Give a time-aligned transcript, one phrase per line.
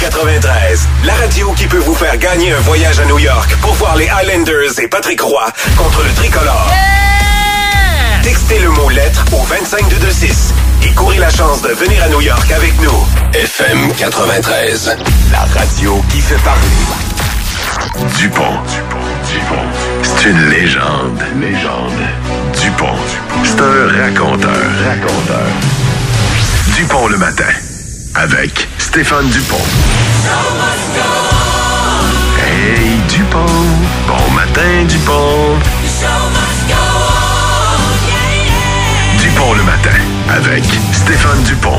[0.00, 3.96] 93, la radio qui peut vous faire gagner un voyage à New York pour voir
[3.96, 6.70] les Highlanders et Patrick Roy contre le tricolore.
[8.22, 12.50] Textez le mot lettre au 25226 et courez la chance de venir à New York
[12.50, 13.06] avec nous.
[13.32, 14.96] FM 93,
[15.32, 16.60] la radio qui fait parler.
[18.18, 18.60] Dupont.
[19.32, 19.66] Dupont.
[20.02, 21.22] C'est une légende.
[21.40, 21.92] Légende.
[22.60, 22.96] Dupont.
[23.44, 24.56] C'est un raconteur.
[24.84, 25.46] Raconteur.
[26.76, 27.44] Dupont le matin.
[28.14, 29.56] Avec Stéphane Dupont.
[32.38, 33.44] Hey Dupont.
[34.08, 35.58] Bon matin Dupont.
[39.18, 39.90] Dupont le matin.
[40.30, 41.78] Avec Stéphane Dupont.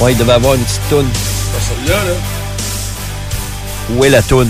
[0.00, 1.06] Ouais, il devait avoir une petite toune.
[1.08, 2.14] Pas celle-là, là.
[3.90, 4.48] Où est la toune?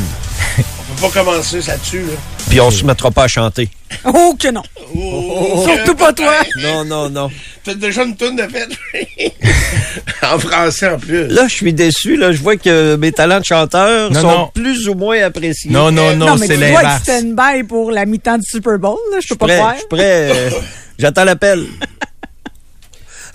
[0.58, 2.12] On peut pas commencer là-dessus, là.
[2.48, 3.68] Puis on se mettra pas à chanter.
[4.04, 4.62] Oh que non!
[4.96, 6.34] Oh, Surtout pas toi!
[6.62, 7.30] Non, non, non.
[7.64, 8.70] T'as déjà une toune de fête.
[10.22, 11.26] en français, en plus.
[11.26, 12.16] Là, je suis déçu.
[12.16, 14.50] Là, je vois que mes talents de chanteur Non, sont non.
[14.54, 15.70] plus ou moins appréciés.
[15.70, 17.02] Non, non, non, c'est tu dois être l'inverse.
[17.02, 19.18] stand-by pour la mi-temps du Super Bowl, là.
[19.20, 19.74] Je peux pas prêt, croire.
[19.74, 20.30] je suis prêt.
[20.32, 20.50] euh,
[20.98, 21.66] j'attends l'appel.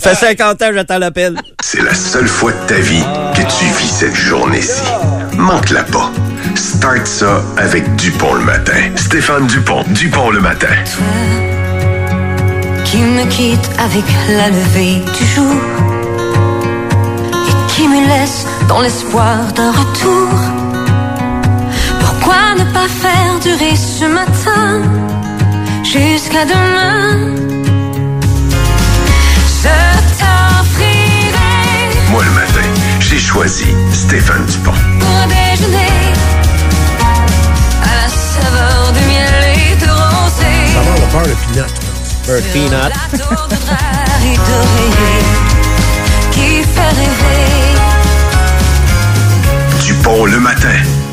[0.06, 1.36] Fait 50 ans, j'attends l'appel.
[1.64, 3.04] C'est la seule fois de ta vie
[3.34, 4.84] que tu vis cette journée-ci.
[5.36, 6.12] Manque-la pas.
[6.54, 8.92] Start ça avec Dupont le matin.
[8.96, 9.84] Stéphane Dupont.
[9.88, 10.68] Dupont le matin.
[12.86, 15.56] qui me quitte avec la levée du jour
[17.34, 20.30] et qui me laisse dans l'espoir d'un retour?
[22.00, 24.84] Pourquoi ne pas faire durer ce matin
[25.84, 27.36] jusqu'à demain?
[32.16, 32.62] Moi le matin,
[33.02, 34.72] j'ai choisi Stéphane Dupont.
[34.72, 36.14] pour déjeuner
[37.84, 40.74] à la saveur du miel et de rosée.
[40.74, 41.74] Ça va, on parle de peanut.
[42.54, 42.94] Peanut.
[43.10, 43.56] plateau de
[44.38, 45.26] d'oreiller
[46.32, 47.76] qui fait rêver.
[49.82, 51.05] Dupont le matin.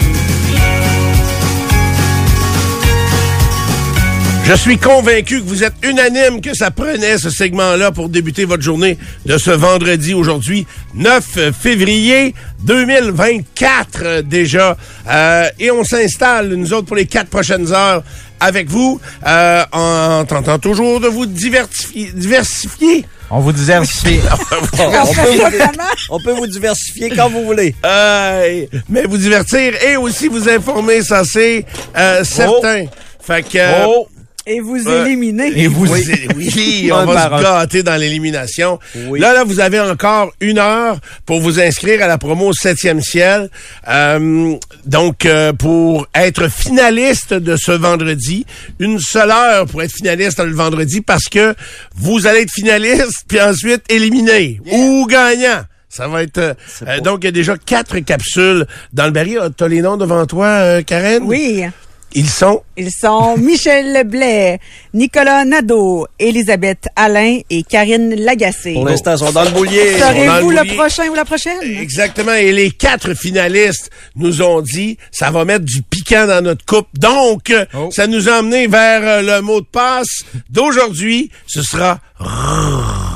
[4.44, 8.62] Je suis convaincu que vous êtes unanime que ça prenait ce segment-là pour débuter votre
[8.62, 14.76] journée de ce vendredi aujourd'hui, 9 février 2024 euh, déjà.
[15.08, 18.02] Euh, et on s'installe, nous autres, pour les quatre prochaines heures
[18.40, 22.10] avec vous, euh, en tentant toujours de vous diversifier.
[22.12, 23.06] diversifier.
[23.30, 24.18] On vous diversifie.
[24.32, 25.62] on, peut vous,
[26.10, 27.74] on peut vous diversifier quand vous voulez.
[27.86, 31.64] Euh, mais vous divertir et aussi vous informer, ça c'est
[31.96, 32.86] euh, certain.
[33.24, 33.56] Fait que...
[33.56, 34.08] euh, Oh!
[34.46, 35.52] Et vous Euh, éliminez.
[35.54, 38.78] Et vous, oui, Un on va se gâter dans l'élimination.
[39.06, 39.20] Oui.
[39.20, 43.50] Là, là, vous avez encore une heure pour vous inscrire à la promo 7e ciel.
[43.88, 44.54] Euh,
[44.84, 48.44] donc, euh, pour être finaliste de ce vendredi,
[48.80, 51.54] une seule heure pour être finaliste le vendredi parce que
[51.94, 55.62] vous allez être finaliste puis ensuite éliminé ou gagnant.
[55.88, 56.38] Ça va être...
[56.38, 56.54] euh,
[56.88, 59.38] euh, donc, il y a déjà quatre capsules dans le baril.
[59.56, 61.22] T'as les noms devant toi, euh, Karen?
[61.26, 61.64] Oui.
[62.14, 62.62] Ils sont...
[62.76, 64.58] Ils sont Michel Blais,
[64.94, 68.74] Nicolas Nadeau, Elisabeth Alain et Karine Lagacé.
[68.74, 69.98] Pour l'instant, ils sont dans le boulier.
[69.98, 71.58] Serez-vous le prochain ou la prochaine?
[71.62, 72.32] Exactement.
[72.34, 76.88] Et les quatre finalistes nous ont dit, ça va mettre du piquant dans notre coupe.
[76.98, 77.88] Donc, Oh.
[77.90, 81.30] ça nous a emmené vers euh, le mot de passe d'aujourd'hui.
[81.46, 83.11] Ce sera rrrr.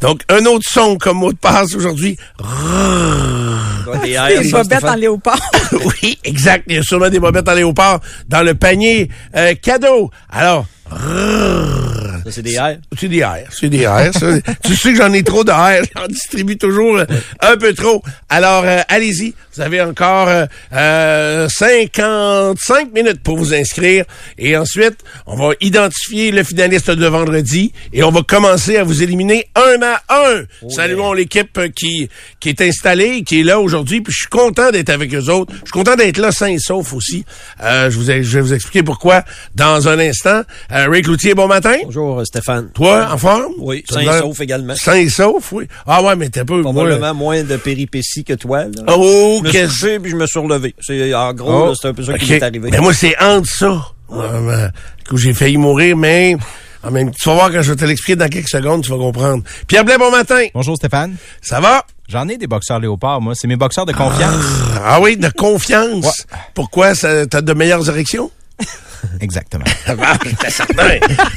[0.00, 2.16] Donc un autre son comme mot de passe aujourd'hui.
[2.38, 4.02] Rrrr.
[4.02, 4.90] Des bobettes Stéphane.
[4.90, 5.40] en léopard.
[5.72, 6.64] oui, exact.
[6.68, 10.10] Il y a sûrement des bobettes en léopard dans le panier euh, cadeau.
[10.30, 12.22] Alors, rrrr.
[12.24, 12.78] Ça, c'est des airs?
[12.98, 14.12] C'est des airs, c'est des airs.
[14.12, 14.26] ça.
[14.64, 15.84] tu sais que j'en ai trop de airs.
[15.96, 17.06] J'en distribue toujours euh,
[17.40, 18.02] un peu trop.
[18.28, 19.34] Alors, euh, allez-y.
[19.58, 24.04] Vous avez encore euh, euh, 55 minutes pour vous inscrire.
[24.38, 29.02] Et ensuite, on va identifier le finaliste de vendredi et on va commencer à vous
[29.02, 30.44] éliminer un à un.
[30.68, 32.08] Saluons l'équipe euh, qui,
[32.38, 34.00] qui est installée, qui est là aujourd'hui.
[34.00, 35.52] Puis je suis content d'être avec eux autres.
[35.52, 37.24] Je suis content d'être là sain et sauf aussi.
[37.60, 39.24] Euh, je, vous ai- je vais vous expliquer pourquoi
[39.56, 40.42] dans un instant.
[40.70, 41.74] Euh, Ray Cloutier, bon matin.
[41.82, 42.70] Bonjour, euh, Stéphane.
[42.74, 43.54] Toi, en forme?
[43.58, 44.76] Oui, sain et sauf également.
[44.76, 45.66] Sain et sauf, oui.
[45.84, 46.60] Ah ouais, mais t'es pas...
[46.60, 48.64] Probablement moins de péripéties que toi.
[48.64, 48.94] Là.
[48.96, 50.74] Oh, me suis couché puis je me suis relevé.
[50.80, 52.70] C'est, en gros, là, c'est un peu ça qui m'est arrivé.
[52.70, 53.86] Mais moi, c'est entre ça.
[54.12, 54.68] Euh,
[55.08, 56.36] que j'ai failli mourir, mais...
[56.82, 58.96] En même, tu vas voir quand je vais te l'expliquer dans quelques secondes, tu vas
[58.98, 59.42] comprendre.
[59.66, 60.46] Pierre Blais, bon matin.
[60.54, 61.16] Bonjour Stéphane.
[61.42, 61.84] Ça va?
[62.08, 63.34] J'en ai des boxeurs léopards, moi.
[63.34, 64.44] C'est mes boxeurs de confiance.
[64.84, 66.24] Ah oui, de confiance.
[66.54, 66.94] Pourquoi?
[66.94, 68.30] ça- T'as de meilleures érections?
[69.20, 69.64] Exactement.
[70.00, 70.88] Ah, j'étais certain.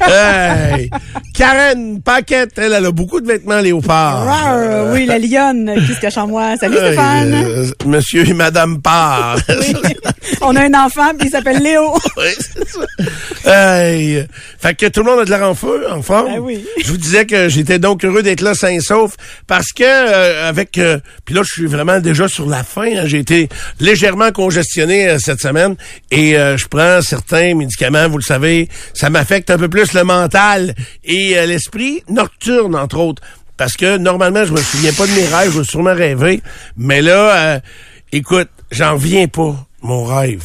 [0.07, 0.89] hey.
[1.33, 4.25] Karen Paquette, elle, elle a beaucoup de vêtements léopards.
[4.25, 6.55] Rar, oui, la lionne qui se cache en moi?
[6.59, 7.33] Salut Hey, Stéphane.
[7.33, 9.37] euh, monsieur et Madame Parr.
[10.41, 11.93] On a un enfant puis il s'appelle Léo.
[12.17, 13.85] Oui, c'est ça.
[13.85, 14.25] Hey.
[14.59, 16.27] Fait que tout le monde a de l'air en feu, en forme.
[16.33, 16.63] Ben oui.
[16.83, 19.15] Je vous disais que j'étais donc heureux d'être là sain et sauf
[19.47, 22.83] parce que euh, avec euh, puis là je suis vraiment déjà sur la fin.
[22.95, 23.03] hein.
[23.05, 23.49] J'ai été
[23.79, 25.75] légèrement congestionné euh, cette semaine
[26.11, 30.03] et euh, je prends certains médicaments, vous le savez, ça m'affecte un peu plus le
[30.03, 33.21] mental et euh, l'esprit nocturne entre autres.
[33.57, 36.41] Parce que normalement, je me souviens pas de mes rêves, je vais sûrement rêver.
[36.77, 37.59] Mais là, euh,
[38.11, 40.43] écoute, j'en viens pas, mon rêve.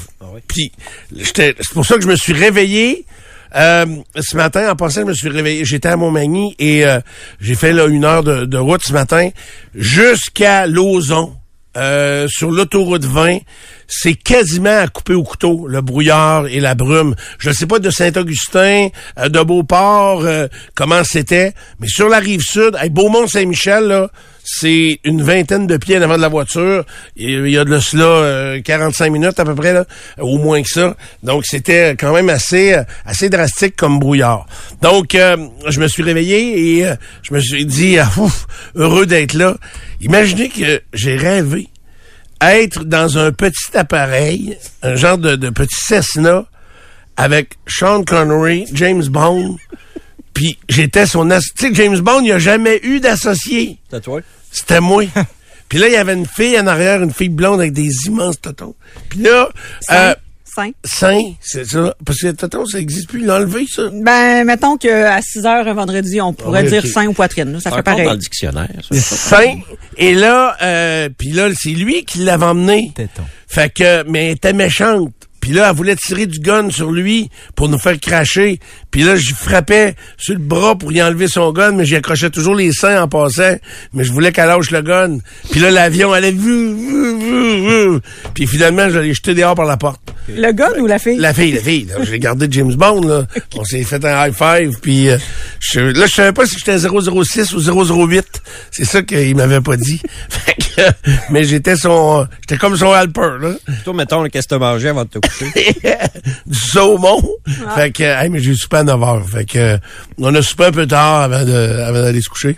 [0.48, 0.70] Puis,
[1.16, 3.06] j'étais- c'est pour ça que je me suis réveillé.
[3.54, 3.86] euh,
[4.20, 5.64] ce matin, en passant, je me suis réveillé.
[5.64, 7.00] J'étais à Montmagny et euh,
[7.40, 9.30] j'ai fait là, une heure de, de route ce matin
[9.74, 11.34] jusqu'à Lauson.
[11.76, 13.38] Euh, sur l'autoroute 20,
[13.86, 17.14] c'est quasiment à couper au couteau, le brouillard et la brume.
[17.38, 18.88] Je ne sais pas de Saint-Augustin,
[19.18, 24.10] euh, de Beauport, euh, comment c'était, mais sur la rive sud, à Beaumont-Saint-Michel, là,
[24.48, 26.84] c'est une vingtaine de pieds en avant de la voiture.
[27.16, 29.84] Il y a de cela euh, 45 minutes à peu près, là,
[30.18, 30.96] au moins que ça.
[31.24, 34.46] Donc, c'était quand même assez euh, assez drastique comme brouillard.
[34.82, 35.36] Donc, euh,
[35.68, 38.46] je me suis réveillé et euh, je me suis dit, ah, ouf,
[38.76, 39.56] heureux d'être là.
[40.00, 41.68] Imaginez que j'ai rêvé
[42.40, 46.44] être dans un petit appareil, un genre de petit Cessna,
[47.16, 49.56] avec Sean Connery, James Bond,
[50.36, 51.30] puis j'étais son...
[51.30, 53.78] as- Tu sais, James Bond, il n'y a jamais eu d'associé.
[53.90, 54.20] C'est toi?
[54.52, 55.04] C'était moi.
[55.70, 58.38] Puis là, il y avait une fille en arrière, une fille blonde avec des immenses
[58.40, 58.74] totons.
[59.08, 59.48] Puis là,
[59.90, 60.70] euh, Sain.
[60.84, 61.96] sein, c'est ça.
[62.04, 63.28] Parce que totons, ça existe plus.
[63.30, 63.82] Enlevé, ça.
[63.92, 66.90] Ben, mettons qu'à 6 heures un vendredi, on pourrait Ah dire ok.
[66.90, 67.52] sein ou poitrine.
[67.52, 67.60] là.
[67.60, 68.04] Ça fait pareil.
[68.04, 68.68] dans le dictionnaire.
[68.92, 69.40] ça.
[69.96, 72.92] Et là, euh, puis là, c'est lui qui l'avait emmené.
[72.94, 73.22] Téton.
[73.48, 75.12] Fait que, mais elle était méchante.
[75.46, 78.58] Puis là, elle voulait tirer du gun sur lui pour nous faire cracher.
[78.90, 82.30] Puis là, je frappais sur le bras pour y enlever son gun, mais j'y accrochais
[82.30, 83.54] toujours les seins en passant.
[83.92, 85.18] Mais je voulais qu'elle lâche le gun.
[85.52, 86.32] Puis là, l'avion allait...
[86.32, 88.00] vu, vu, vu, vu.
[88.34, 90.00] Puis finalement, je l'ai jeté dehors par la porte.
[90.28, 91.16] Le gun ou la fille?
[91.16, 91.84] La fille, la fille.
[91.84, 92.02] là.
[92.02, 93.26] J'ai gardé James Bond, là.
[93.54, 95.16] On s'est fait un high five, puis euh,
[95.60, 98.42] je, là, je savais pas si j'étais 006 ou 008.
[98.72, 100.02] C'est ça qu'il m'avait pas dit.
[100.28, 100.82] Fait que,
[101.30, 102.26] mais j'étais son...
[102.40, 103.52] J'étais comme son helper, là.
[103.84, 105.35] Toi, mettons, qu'est-ce que t'as mangé avant de te coucher?
[106.46, 107.22] du saumon.
[107.74, 109.28] Fait que, hey, mais j'ai soupé à 9 heures.
[109.28, 109.78] Fait que,
[110.18, 112.56] on a soupé un peu tard avant de, avant d'aller se coucher.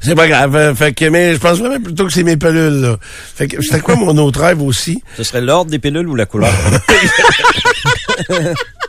[0.00, 0.54] C'est pas grave.
[0.56, 2.96] Euh, Fait que, mais je pense vraiment plutôt que c'est mes pelules, là.
[3.02, 5.02] Fait que, c'était quoi mon autre rêve aussi?
[5.16, 6.52] Ce serait l'ordre des pilules ou la couleur?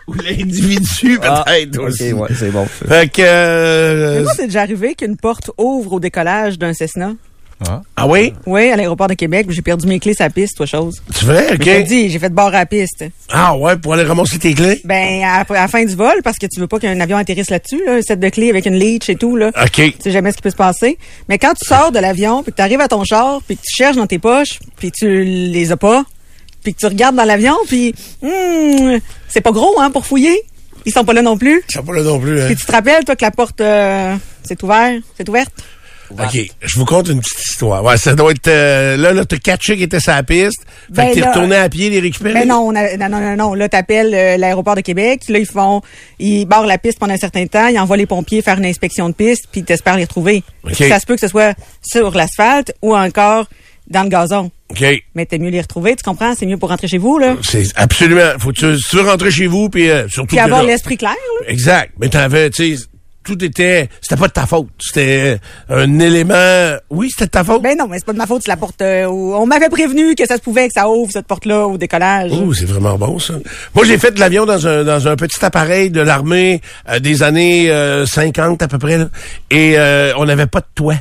[0.07, 2.13] Ou l'individu, Ah, peut-être ok, aussi.
[2.13, 2.67] ouais, c'est bon.
[2.67, 7.13] Fait que, Mais euh, moi, c'est déjà arrivé qu'une porte ouvre au décollage d'un Cessna.
[7.95, 8.33] Ah oui?
[8.45, 9.47] Oui, à l'aéroport de Québec.
[9.49, 11.01] J'ai perdu mes clés sur la piste, toi chose.
[11.17, 11.87] Tu te OK.
[11.87, 13.05] dis, j'ai fait de bord à la piste.
[13.31, 14.81] Ah ouais, pour aller ramasser tes clés?
[14.83, 17.50] Ben, à, à la fin du vol, parce que tu veux pas qu'un avion atterrisse
[17.50, 19.51] là-dessus, là, un set de clés avec une leash et tout, là.
[19.55, 19.71] OK.
[19.74, 20.97] Tu sais jamais ce qui peut se passer.
[21.29, 23.62] Mais quand tu sors de l'avion, puis que tu arrives à ton char, puis que
[23.62, 26.03] tu cherches dans tes poches, puis tu les as pas,
[26.63, 28.97] puis que tu regardes dans l'avion, puis hmm,
[29.29, 30.41] c'est pas gros, hein, pour fouiller.
[30.85, 31.63] Ils sont pas là non plus.
[31.69, 32.45] Ça pas là non plus, hein?
[32.45, 35.51] Puis tu te rappelles, toi, que la porte, euh, c'est ouvert, c'est ouverte?
[36.12, 37.83] OK, je vous conte une petite histoire.
[37.83, 38.47] Ouais, ça doit être...
[38.47, 40.65] euh, là, là, t'as catché qui était sur la piste.
[40.88, 42.33] Fait Ben que t'es retourné à pied les récupérer?
[42.33, 43.53] Ben non, on a- non, non, non, non.
[43.53, 45.21] Là, t'appelles euh, l'aéroport de Québec.
[45.29, 45.81] Là, ils font,
[46.19, 47.67] ils barrent la piste pendant un certain temps.
[47.67, 50.43] Ils envoient les pompiers faire une inspection de piste, puis t'espères les retrouver.
[50.63, 50.75] OK.
[50.75, 53.47] Ça se peut que ce soit sur l'asphalte ou encore
[53.88, 54.51] dans le gazon.
[54.69, 54.83] OK.
[55.13, 56.33] Mais t'es mieux les retrouver, tu comprends?
[56.33, 57.35] C'est mieux pour rentrer chez vous, là.
[57.43, 58.31] C'est absolument...
[58.39, 60.27] Faut que tu, tu veux rentrer chez vous, puis euh, surtout...
[60.29, 61.50] Puis avoir l'esprit clair, là.
[61.51, 61.91] Exact.
[62.00, 62.83] Mais t'avais, tu sais,
[63.25, 63.89] tout était...
[64.01, 64.67] C'était pas de ta faute.
[64.79, 65.39] C'était
[65.70, 66.77] un élément...
[66.89, 67.62] Oui, c'était de ta faute.
[67.62, 68.82] Ben non, mais c'est pas de ma faute si la porte.
[68.82, 72.32] euh, on m'avait prévenu que ça se pouvait que ça ouvre cette porte-là au décollage.
[72.34, 73.34] Oh, c'est vraiment bon, ça.
[73.74, 77.24] Moi, j'ai fait de l'avion dans un, dans un petit appareil de l'armée euh, des
[77.24, 78.98] années euh, 50 à peu près.
[78.98, 79.08] là.
[79.50, 80.96] Et euh, on n'avait pas de toit.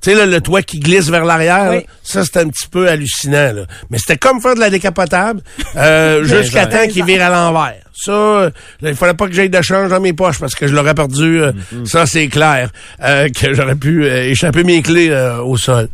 [0.00, 1.86] Tu sais, là, le toit qui glisse vers l'arrière, Oui.
[2.02, 3.52] ça, c'était un petit peu hallucinant.
[3.54, 3.62] Là.
[3.88, 5.40] Mais c'était comme faire de la décapotable
[5.76, 7.83] euh, jusqu'à temps qu'il vire à l'envers.
[7.96, 8.50] Ça, euh,
[8.82, 11.40] il fallait pas que j'aille de change dans mes poches parce que je l'aurais perdu.
[11.42, 11.52] euh,
[11.84, 12.70] Ça, c'est clair.
[13.02, 15.88] Euh, que j'aurais pu euh, échapper mes clés euh, au sol.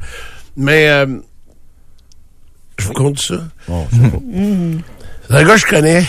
[0.56, 1.06] Mais euh,
[2.78, 3.36] je vous compte ça.
[5.28, 6.04] C'est un gars que je connais.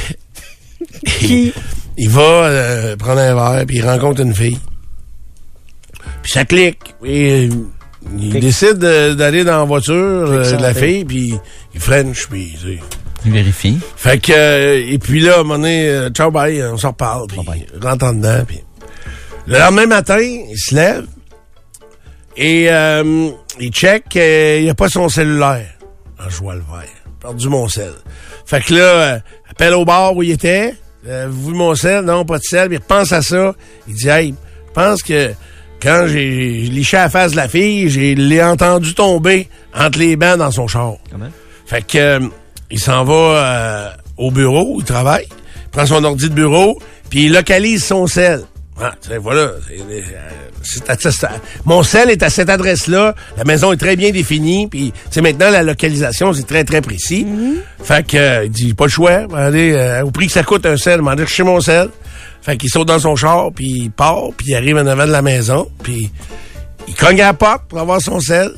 [1.98, 4.58] Il va euh, prendre un verre, puis il rencontre une fille.
[6.24, 6.96] Puis ça clique.
[7.06, 7.50] Et,
[8.18, 11.36] il décide de- d'aller dans la voiture euh, de la fille, puis
[11.76, 12.58] il French, puis...
[13.26, 13.80] Il vérifie.
[13.96, 14.32] Fait que...
[14.32, 17.40] euh, et puis là, à un moment donné, euh, ciao, bye, on s'en reparle, puis
[17.46, 18.64] il rentre en dedans, puis...
[19.48, 21.08] Le lendemain matin, il se lève,
[22.38, 25.74] et euh, il check, il n'y a pas son cellulaire.
[26.20, 26.88] Ah, je vois le vert.
[27.20, 27.92] Perdu mon sel.
[28.46, 30.76] Fait que là, appelle au bar où il était.
[31.08, 32.06] Euh, vous mon sel?
[32.06, 32.70] Non, pas de sel.
[32.72, 33.54] Il repense à ça.
[33.88, 34.36] Il dit, hey,
[34.68, 35.32] je pense que
[35.82, 40.16] quand j'ai liché à la face de la fille, j'ai l'ai entendu tomber entre les
[40.16, 40.94] bancs dans son char.
[41.66, 42.20] Fait que
[42.72, 47.26] il s'en va euh, au bureau, il travaille, il prend son ordi de bureau, puis
[47.26, 48.42] il localise son sel.
[48.84, 49.52] Ah, tu sais, voilà.
[49.68, 50.02] c'est- euh,
[50.64, 51.32] c'est à- c'est à-
[51.66, 53.14] mon sel est à cette adresse-là.
[53.38, 54.68] La maison est très bien définie.
[54.68, 57.28] Puis, tu sais, maintenant, la localisation, c'est très, très précis.
[57.84, 59.28] Fait que, euh, il dit, pas le choix.
[59.36, 61.90] Allez, euh, au prix que ça coûte un sel, m'en chercher mon sel.
[62.42, 65.12] Fait qu'il saute dans son char, puis il part, puis il arrive en avant de
[65.12, 66.10] la maison, puis
[66.88, 68.52] il cogne à la porte pour avoir son sel.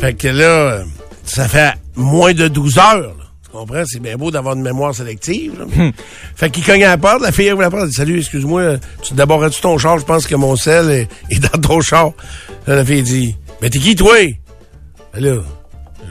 [0.00, 0.84] Fait que là, euh,
[1.24, 3.16] ça fait moins de 12 heures.
[3.50, 3.82] Tu comprends?
[3.84, 5.58] C'est bien beau d'avoir une mémoire sélective.
[5.58, 5.90] là.
[6.36, 8.76] fait qu'il cogne à la porte, la fille ouvre la porte, elle dit Salut, excuse-moi,
[9.02, 9.98] tu débarres-tu ton char?
[9.98, 12.12] Je pense que mon sel est, est dans ton char.
[12.66, 14.14] Là, la fille dit Mais t'es qui, toi?
[15.12, 15.42] Ben là,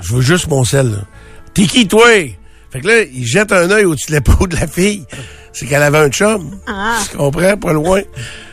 [0.01, 1.05] je veux juste mon sel.
[1.53, 2.05] T'es qui, toi?
[2.72, 5.05] Fait que là, il jette un œil au-dessus de l'épaule de la fille.
[5.53, 6.60] C'est qu'elle avait un chum.
[7.10, 7.58] Tu comprends?
[7.58, 8.01] Pas loin.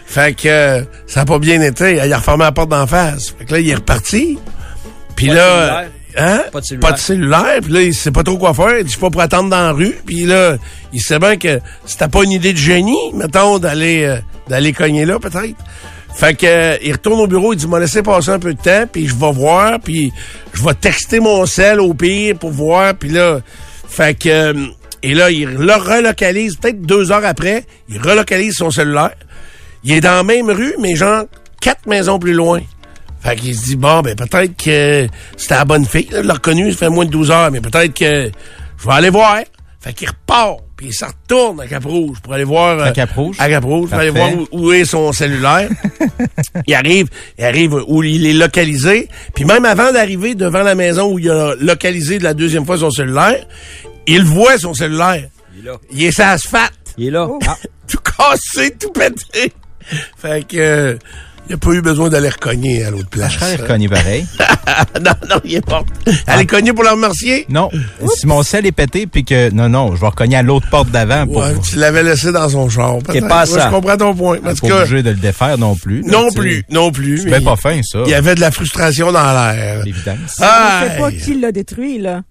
[0.07, 2.01] Fait que euh, ça n'a pas bien été.
[2.05, 3.35] Il a refermé la porte d'en face.
[3.37, 4.39] Fait que là, il est reparti.
[5.17, 5.87] Puis là.
[6.17, 6.45] Hein?
[6.53, 6.89] Pas de cellulaire.
[6.89, 7.59] Pas de cellulaire.
[7.63, 8.79] Puis là, il sait pas trop quoi faire.
[8.79, 9.97] Il dit, je pas pour attendre dans la rue.
[10.05, 10.57] Puis là,
[10.93, 14.19] il sait bien que c'était pas une idée de génie, mettons, d'aller euh,
[14.49, 15.57] d'aller cogner là, peut-être.
[16.17, 18.61] Fait que euh, il retourne au bureau, il dit m'a laissé passer un peu de
[18.61, 20.13] temps, puis je vais voir, puis
[20.55, 23.41] je vais texter mon sel au pire pour voir, puis là,
[23.87, 24.67] fait que euh,
[25.03, 29.15] et là il le relocalise peut-être deux heures après, il relocalise son cellulaire.
[29.85, 31.25] Il est dans la même rue, mais genre
[31.61, 32.61] quatre maisons plus loin.
[33.27, 36.07] Fait qu'il se dit, bon, ben peut-être que c'était la bonne fille.
[36.13, 38.31] Là, il l'a reconnu, ça fait moins de 12 heures, mais peut-être que
[38.79, 39.39] je vais aller voir.
[39.81, 42.79] Fait qu'il repart, puis il s'en retourne à Cap-Rouge pour aller voir...
[42.79, 43.35] À euh, Cap-Rouge?
[43.41, 45.69] À Cap-Rouge, pour aller voir où, où est son cellulaire.
[46.69, 49.09] il arrive, il arrive où il est localisé.
[49.35, 52.79] Puis même avant d'arriver devant la maison où il a localisé de la deuxième fois
[52.79, 53.45] son cellulaire,
[54.07, 55.29] il voit son cellulaire.
[55.53, 55.77] Il est là.
[55.91, 56.95] Il est sur l'asphalte.
[56.97, 57.29] Il est là.
[57.45, 57.57] Ah,
[57.89, 59.53] tout cassé, tout pété.
[60.17, 60.57] Fait que...
[60.57, 60.99] euh,
[61.49, 63.33] il n'a pas eu besoin d'aller recogner à l'autre place.
[63.33, 64.27] Je serais reconnu pareil.
[65.01, 65.85] non, non, il est mort.
[66.27, 67.47] Elle est cognée pour le remercier?
[67.49, 67.71] Non.
[68.17, 69.51] Si mon sel est pété, puis que.
[69.51, 71.39] Non, non, je vais recogner à l'autre porte d'avant pour.
[71.39, 72.99] Ouais, tu l'avais laissé dans son char.
[72.99, 73.29] peut-être.
[73.29, 73.67] pas Ouais, ça.
[73.69, 74.39] Je comprends ton point.
[74.39, 76.03] Tout pas obligé de le défaire non plus.
[76.03, 77.19] là, non plus, non plus.
[77.19, 78.01] C'est pas fin, ça.
[78.07, 79.85] Il y avait de la frustration dans l'air.
[79.85, 80.39] L'évidence.
[80.41, 82.23] Ah, On sait pas qui l'a détruit, là.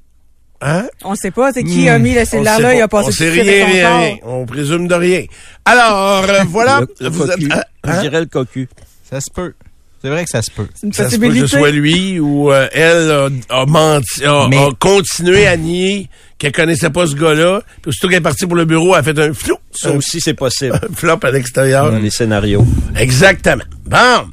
[0.62, 0.88] Hein?
[1.04, 2.76] On sait pas, c'est qui a mis le On cellulaire sait là, pas.
[2.76, 4.16] il a passé On sait rien, rien.
[4.24, 5.24] On présume de rien.
[5.66, 6.82] Alors, euh, voilà.
[7.00, 7.62] le, êtes- hein?
[7.84, 8.68] Je dirais le cocu.
[9.10, 9.54] Ça se peut.
[10.02, 10.68] C'est vrai que ça se peut.
[10.76, 13.30] C'est une Ça se peut que ce soit lui ou euh, elle a,
[13.62, 17.62] a menti, a, Mais- a continué à nier qu'elle connaissait pas ce gars-là.
[17.82, 19.56] Puis aussitôt qu'elle est partie pour le bureau, elle a fait un flou.
[19.72, 21.92] Ça aussi, c'est possible un flop à l'extérieur.
[21.92, 22.66] dans les scénarios.
[22.96, 23.64] Exactement.
[23.86, 24.28] Bon.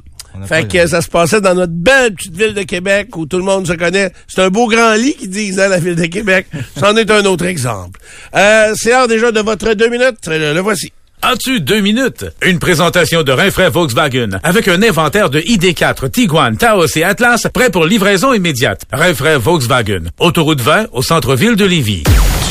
[0.47, 3.43] Fait que ça se passait dans notre belle petite ville de Québec où tout le
[3.43, 4.11] monde se connaît.
[4.27, 6.47] C'est un beau grand lit qui disent, hein, la ville de Québec.
[6.79, 7.99] C'en est un autre exemple.
[8.35, 10.25] Euh, c'est l'heure déjà de votre deux minutes.
[10.27, 10.91] Le, le voici.
[11.25, 12.25] As-tu deux minutes?
[12.41, 17.69] Une présentation de Rinfraie Volkswagen avec un inventaire de ID4, Tiguan, Taos et Atlas prêt
[17.69, 18.81] pour livraison immédiate.
[18.91, 20.09] Rinfraie Volkswagen.
[20.19, 22.03] Autoroute 20 au centre-ville de Lévis.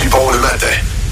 [0.03, 0.67] Du bon le matin.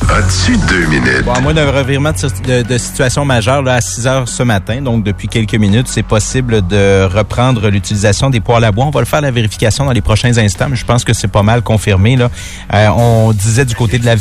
[0.09, 1.23] As-tu deux minutes?
[1.25, 4.26] Bon, à moins d'un revirement de, si- de- de situation majeure là, à 6 heures
[4.29, 8.87] ce matin, donc depuis quelques minutes, c'est possible de reprendre l'utilisation des poêles à bois.
[8.87, 11.29] On va le faire la vérification dans les prochains instants, mais je pense que c'est
[11.31, 12.17] pas mal confirmé.
[12.17, 12.31] Là.
[12.75, 14.17] Euh, on disait du côté de la...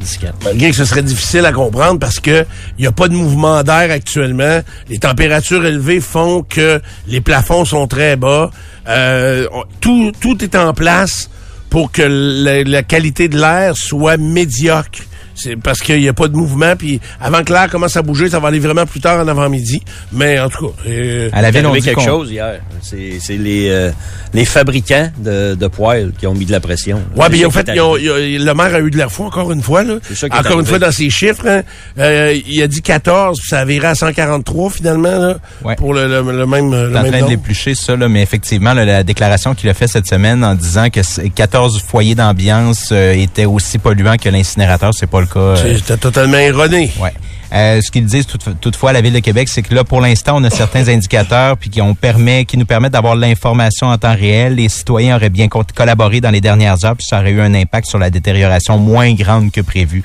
[0.00, 2.44] Que ce serait difficile à comprendre parce que
[2.78, 4.60] il n'y a pas de mouvement d'air actuellement.
[4.88, 8.50] Les températures élevées font que les plafonds sont très bas.
[8.88, 9.46] Euh,
[9.80, 11.30] tout, tout est en place
[11.68, 15.02] pour que la qualité de l'air soit médiocre.
[15.42, 16.74] C'est parce qu'il n'y a pas de mouvement.
[16.76, 19.82] Puis avant que l'air commence à bouger, ça va aller vraiment plus tard en avant-midi.
[20.12, 22.30] Mais en tout cas, euh, À la ville, Il y on avait dit quelque chose
[22.30, 22.60] hier.
[22.82, 23.90] C'est les, euh,
[24.32, 27.00] les fabricants de, de poêles qui ont mis de la pression.
[27.16, 28.32] Mais ça en fait, ils ont- arrivé.
[28.32, 29.82] ils ont- le maire a eu de l'air fou encore une fois.
[29.82, 29.94] Là.
[30.02, 31.62] C'est ça qui est Encore une fois, dans ses chiffres, hein,
[31.98, 35.76] euh, il a dit 14, puis ça a viré à 143 finalement là, Ouais.
[35.76, 37.30] pour le, le- le même, le en même train de nombre.
[37.30, 40.90] l'éplucher ça, là, mais effectivement, là, la déclaration qu'il a faite cette semaine en disant
[40.90, 45.38] que c- 14 foyers d'ambiance euh, étaient aussi polluants que l'incinérateur, c'est pas le cas.
[45.40, 46.90] euh, C'était totalement erroné.
[47.00, 47.12] Ouais.
[47.52, 50.00] Euh, ce qu'ils disent tout- toutefois à la ville de Québec, c'est que là, pour
[50.00, 53.98] l'instant, on a certains indicateurs puis qui, on permet, qui nous permettent d'avoir l'information en
[53.98, 54.54] temps réel.
[54.54, 57.54] Les citoyens auraient bien co- collaboré dans les dernières heures, puis ça aurait eu un
[57.54, 60.04] impact sur la détérioration moins grande que prévu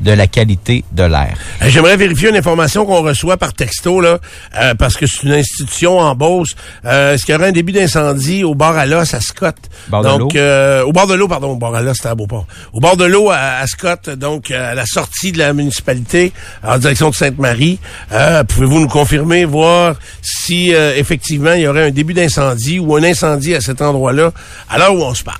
[0.00, 1.34] de la qualité de l'air.
[1.66, 4.18] J'aimerais vérifier une information qu'on reçoit par texto, là,
[4.56, 6.54] euh, parce que c'est une institution en Beauce.
[6.84, 9.56] Euh, Est-ce qu'il y aurait un début d'incendie au bord à l'os à Scott?
[9.88, 12.46] Bord donc, euh, au bord de l'eau, pardon, au bord à l'os, c'était à Beauport.
[12.72, 16.32] Au bord de l'eau à, à Scott, donc euh, à la sortie de la municipalité,
[16.62, 17.78] en direction de Sainte-Marie.
[18.12, 22.94] Euh, Pouvez-vous nous confirmer, voir si euh, effectivement il y aurait un début d'incendie ou
[22.96, 24.32] un incendie à cet endroit-là,
[24.68, 25.38] à l'heure où on se parle?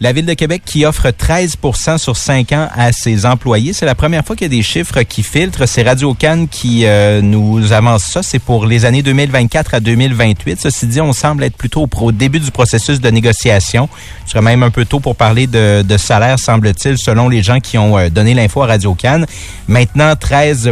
[0.00, 3.72] La Ville de Québec qui offre 13% sur 5 ans à ses employés.
[3.72, 5.66] C'est la première fois qu'il y a des chiffres qui filtrent.
[5.66, 8.22] C'est Radio Cannes qui euh, nous avance ça.
[8.22, 10.60] C'est pour les années 2024 à 2028.
[10.60, 13.88] Ceci dit, on semble être plutôt au début du processus de négociation.
[14.24, 17.76] Ce serait même un peu tôt pour parler de, salaire, semble-t-il, selon les gens qui
[17.76, 19.26] ont euh, donné l'info à Radio Cannes.
[19.66, 20.70] Maintenant, 13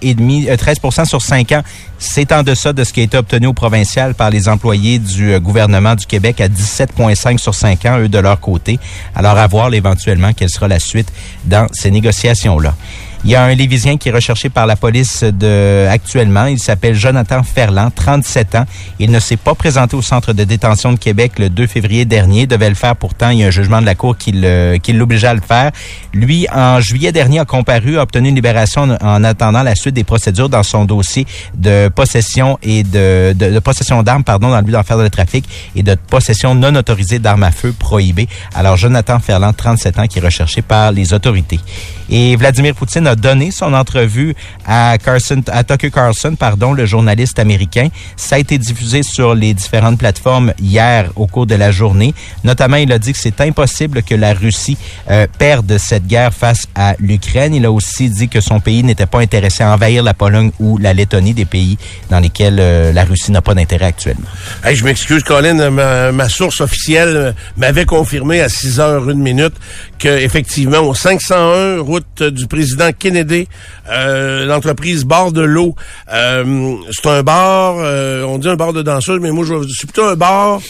[0.00, 1.62] et demi, euh, 13 sur 5 ans,
[2.00, 5.32] c'est en deçà de ce qui a été obtenu au provincial par les employés du
[5.32, 8.78] euh, gouvernement du Québec à 17,5 sur 5 ans, eux de leur côté.
[9.14, 11.12] Alors, à voir éventuellement quelle sera la suite
[11.44, 12.74] dans ces négociations-là.
[13.22, 16.46] Il y a un Lévisien qui est recherché par la police de, actuellement.
[16.46, 18.64] Il s'appelle Jonathan Ferland, 37 ans.
[18.98, 22.46] Il ne s'est pas présenté au centre de détention de Québec le 2 février dernier.
[22.46, 23.28] Devait le faire pourtant.
[23.28, 25.70] Il y a un jugement de la Cour qui l'obligeait à le faire.
[26.14, 29.94] Lui, en juillet dernier, a comparu, a obtenu une libération en, en attendant la suite
[29.94, 34.56] des procédures dans son dossier de possession et de, de, de possession d'armes, pardon, dans
[34.56, 35.44] le but d'en faire le trafic
[35.76, 38.28] et de possession non autorisée d'armes à feu prohibées.
[38.54, 41.60] Alors, Jonathan Ferland, 37 ans, qui est recherché par les autorités.
[42.08, 44.34] Et Vladimir Poutine a donné son entrevue
[44.66, 47.88] à Carson, à Tucker Carlson, pardon, le journaliste américain.
[48.16, 52.14] Ça a été diffusé sur les différentes plateformes hier au cours de la journée.
[52.44, 54.78] Notamment, il a dit que c'est impossible que la Russie
[55.10, 57.54] euh, perde cette guerre face à l'Ukraine.
[57.54, 60.78] Il a aussi dit que son pays n'était pas intéressé à envahir la Pologne ou
[60.78, 61.76] la Lettonie, des pays
[62.10, 64.28] dans lesquels euh, la Russie n'a pas d'intérêt actuellement.
[64.70, 69.54] Je m'excuse, Colin, ma, ma source officielle m'avait confirmé à 6 heures une minute
[70.04, 73.48] effectivement au 501 route du président Kennedy,
[73.90, 75.74] euh, l'entreprise Bar de l'eau,
[76.12, 79.86] euh, c'est un bar, euh, on dit un bar de danseuses, mais moi je c'est
[79.86, 80.60] plutôt un bar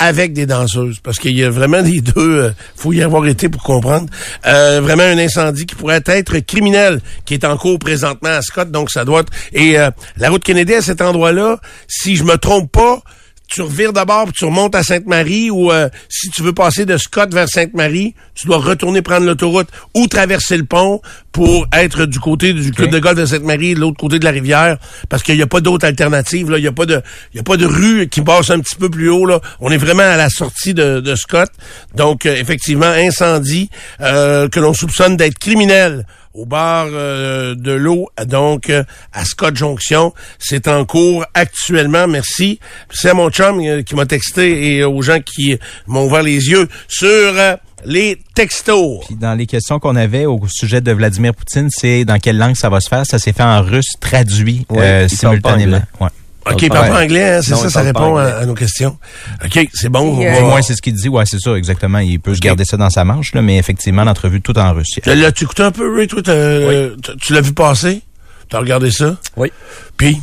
[0.00, 3.50] avec des danseuses, parce qu'il y a vraiment des deux, euh, faut y avoir été
[3.50, 4.08] pour comprendre,
[4.46, 8.70] euh, vraiment un incendie qui pourrait être criminel, qui est en cours présentement à Scott,
[8.70, 9.32] donc ça doit être...
[9.52, 13.02] Et euh, la route Kennedy à cet endroit-là, si je me trompe pas,
[13.50, 16.96] tu revires d'abord puis tu remontes à Sainte-Marie ou euh, si tu veux passer de
[16.96, 22.18] Scott vers Sainte-Marie, tu dois retourner prendre l'autoroute ou traverser le pont pour être du
[22.18, 25.36] côté du club de golf de Sainte-Marie, de l'autre côté de la rivière, parce qu'il
[25.36, 26.50] n'y a pas d'autre alternative.
[26.50, 26.58] Là.
[26.58, 28.76] Il n'y a pas de il y a pas de rue qui passe un petit
[28.76, 29.26] peu plus haut.
[29.26, 29.40] Là.
[29.60, 31.50] On est vraiment à la sortie de, de Scott.
[31.94, 38.08] Donc, euh, effectivement, incendie euh, que l'on soupçonne d'être criminel au bar euh, de l'eau,
[38.26, 40.12] donc euh, à Scott Junction.
[40.38, 42.06] C'est en cours actuellement.
[42.06, 42.60] Merci.
[42.90, 46.48] C'est à mon chum euh, qui m'a texté et aux gens qui m'ont ouvert les
[46.48, 49.06] yeux sur euh, les textos.
[49.06, 52.56] Puis dans les questions qu'on avait au sujet de Vladimir Poutine, c'est dans quelle langue
[52.56, 53.04] ça va se faire?
[53.06, 55.80] Ça s'est fait en russe, traduit Ouais, euh, simultanément.
[56.00, 56.08] Ouais.
[56.46, 58.96] OK, il parle pas anglais, hein, c'est ça, il ça répond à, nos questions.
[59.44, 60.22] OK, c'est bon.
[60.24, 61.08] Euh, Au moins, c'est ce qu'il dit.
[61.08, 61.98] Ouais, c'est ça, exactement.
[61.98, 64.88] Il peut se garder ça dans sa manche, là, mais effectivement, l'entrevue tout en russe.
[65.02, 66.22] Tu L'as-tu écouté un peu, Ray, toi?
[66.22, 68.00] t'as- tu- Tu l'as vu passer?
[68.48, 69.16] T'as regardé ça?
[69.36, 69.52] Oui.
[69.96, 70.20] Puis?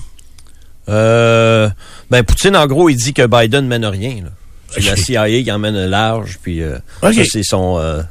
[0.90, 1.70] Euh,
[2.10, 4.16] ben, Poutine, en gros, il dit que Biden mène rien.
[4.24, 4.30] là.
[4.70, 4.96] C'est la.
[4.96, 7.78] CIA qui emmène large, puis euh, ça, c'est son...
[7.80, 8.02] euh,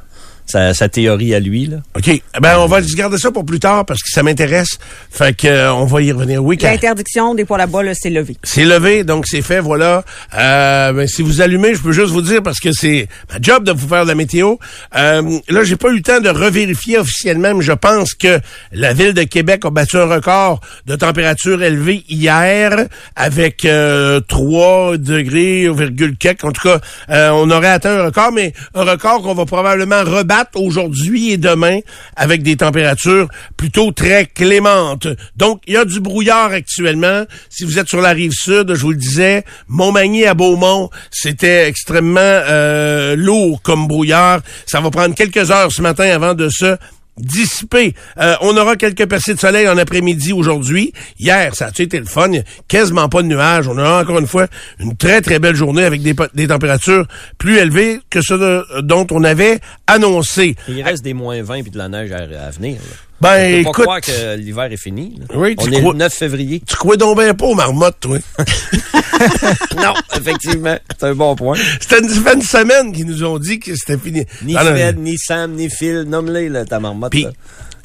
[0.46, 1.78] sa, sa théorie à lui, là.
[1.96, 2.08] OK.
[2.08, 4.78] Eh Ben, on va garder ça pour plus tard parce que ça m'intéresse.
[5.10, 6.42] Fait que, euh, on va y revenir.
[6.42, 6.56] Oui.
[6.60, 8.36] L'interdiction des poils à bois, là, c'est levé.
[8.42, 10.04] C'est levé, donc c'est fait, voilà.
[10.38, 13.64] Euh, ben, si vous allumez, je peux juste vous dire, parce que c'est ma job
[13.64, 14.56] de vous faire de la météo.
[14.96, 18.40] Euh, là, j'ai pas eu le temps de revérifier officiellement, mais je pense que
[18.72, 24.98] la ville de Québec a battu un record de température élevée hier avec euh, 3
[24.98, 26.44] degrés, virgule quelques.
[26.44, 26.80] En tout cas,
[27.10, 31.36] euh, on aurait atteint un record, mais un record qu'on va probablement rebattre aujourd'hui et
[31.36, 31.80] demain
[32.16, 35.08] avec des températures plutôt très clémentes.
[35.36, 37.24] Donc, il y a du brouillard actuellement.
[37.50, 41.68] Si vous êtes sur la rive sud, je vous le disais, Montmagny à Beaumont, c'était
[41.68, 44.40] extrêmement euh, lourd comme brouillard.
[44.66, 46.76] Ça va prendre quelques heures ce matin avant de se
[47.18, 47.94] dissipé.
[48.18, 50.92] Euh, on aura quelques percées de soleil en après-midi aujourd'hui.
[51.18, 52.30] Hier, ça a été le fun?
[52.68, 53.68] Quasiment pas de nuages.
[53.68, 54.46] On aura encore une fois
[54.78, 57.06] une très, très belle journée avec des, températures
[57.38, 60.56] plus élevées que ce de- dont on avait annoncé.
[60.68, 62.78] Il reste des moins 20 puis de la neige à, venir.
[63.20, 65.18] Ben, On peut écoute- pas croire que l'hiver est fini.
[65.18, 65.26] là.
[65.38, 66.62] Oui, tu On est crois- le 9 février.
[66.66, 68.18] Tu crois donc bien pas aux marmottes, toi?
[69.76, 70.76] non, effectivement.
[70.98, 71.56] C'est un bon point.
[71.80, 74.24] C'était une, une semaine qu'ils nous ont dit que c'était fini.
[74.44, 76.02] Ni Ah, Fred, ni Sam, ni Phil.
[76.06, 77.10] Nomme-les, ta marmotte.
[77.12, 77.26] Puis.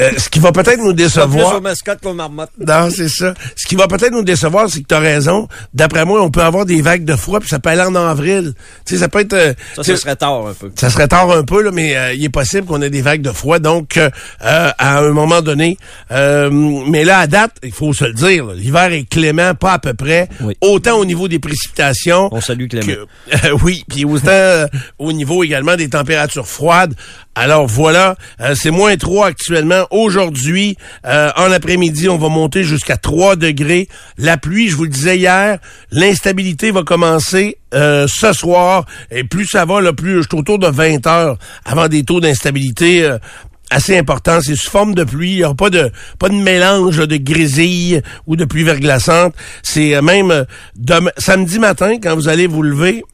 [0.02, 1.52] Euh, ce qui va peut-être nous décevoir.
[2.60, 3.34] Non, c'est ça.
[3.56, 5.48] Ce qui va peut-être nous décevoir, c'est que tu as raison.
[5.74, 8.54] D'après moi, on peut avoir des vagues de froid, puis ça peut aller en avril.
[8.86, 9.34] Tu sais, ça peut être...
[9.34, 10.72] euh, Ça, ça serait tard un peu.
[10.76, 13.22] ça serait tard un peu, là, mais euh, il est possible qu'on ait des vagues
[13.22, 13.60] de froid.
[13.60, 14.10] Donc, euh,
[14.40, 15.78] à un moment donné,
[16.12, 19.80] euh, mais là, à date, il faut se le dire, l'hiver est clément, pas à
[19.80, 20.28] peu près.
[20.42, 20.56] Oui.
[20.62, 22.30] Autant au niveau des précipitations.
[22.32, 22.86] On salue Clément.
[22.86, 24.66] que- euh, oui, puis autant
[25.00, 26.94] au niveau également des températures froides.
[27.34, 29.88] Alors voilà, euh, c'est moins 3 actuellement.
[29.90, 33.88] Aujourd'hui, euh, en après-midi, on va monter jusqu'à 3 degrés.
[34.18, 35.58] La pluie, je vous le disais hier,
[35.92, 38.86] l'instabilité va commencer euh, ce soir.
[39.12, 42.20] Et plus ça va, là, plus je suis autour de 20 heures avant des taux
[42.20, 43.10] d'instabilité.
[43.70, 44.42] assez importants.
[44.42, 45.36] C'est sous forme de pluie.
[45.36, 45.90] Il n'y pas de
[46.20, 49.34] pas de mélange de grisille ou de pluie verglaçante.
[49.64, 50.46] C'est même
[51.18, 53.06] samedi matin, quand vous allez vous lever,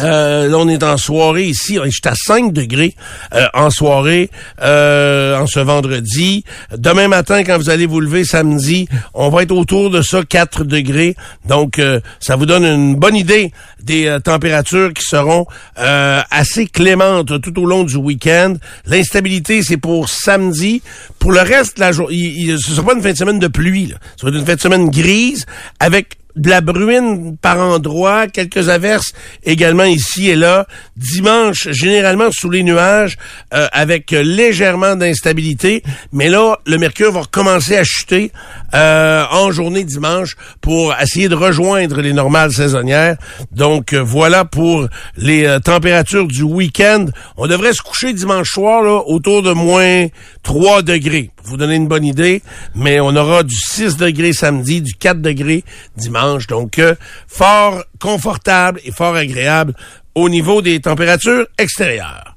[0.00, 1.78] euh, là, on est en soirée ici.
[1.84, 2.94] Je suis à 5 degrés
[3.34, 4.30] euh, en soirée
[4.62, 6.44] euh, en ce vendredi.
[6.76, 10.64] Demain matin, quand vous allez vous lever samedi, on va être autour de ça, 4
[10.64, 11.14] degrés.
[11.46, 13.52] Donc, euh, ça vous donne une bonne idée
[13.82, 15.44] des températures qui seront
[15.76, 18.54] assez clémentes tout au long du week-end.
[18.86, 20.82] L'instabilité, c'est pour samedi.
[21.18, 23.86] Pour le reste la journée, ce ne sera pas une fin de semaine de pluie.
[23.86, 23.96] Là.
[24.22, 25.46] Va être une fin de semaine grise
[25.80, 29.12] avec de la bruine par endroits, quelques averses
[29.44, 30.66] également ici et là.
[30.96, 33.18] Dimanche, généralement sous les nuages,
[33.54, 35.82] euh, avec légèrement d'instabilité.
[36.12, 38.32] Mais là, le mercure va recommencer à chuter
[38.74, 43.16] euh, en journée dimanche pour essayer de rejoindre les normales saisonnières.
[43.50, 47.06] Donc euh, voilà pour les températures du week-end.
[47.36, 50.06] On devrait se coucher dimanche soir autour de moins
[50.42, 51.30] 3 degrés.
[51.36, 52.42] Pour vous donner une bonne idée,
[52.74, 55.64] mais on aura du 6 degrés samedi, du 4 degrés
[55.96, 56.21] dimanche.
[56.46, 56.94] Donc, euh,
[57.26, 59.74] fort confortable et fort agréable
[60.14, 62.31] au niveau des températures extérieures.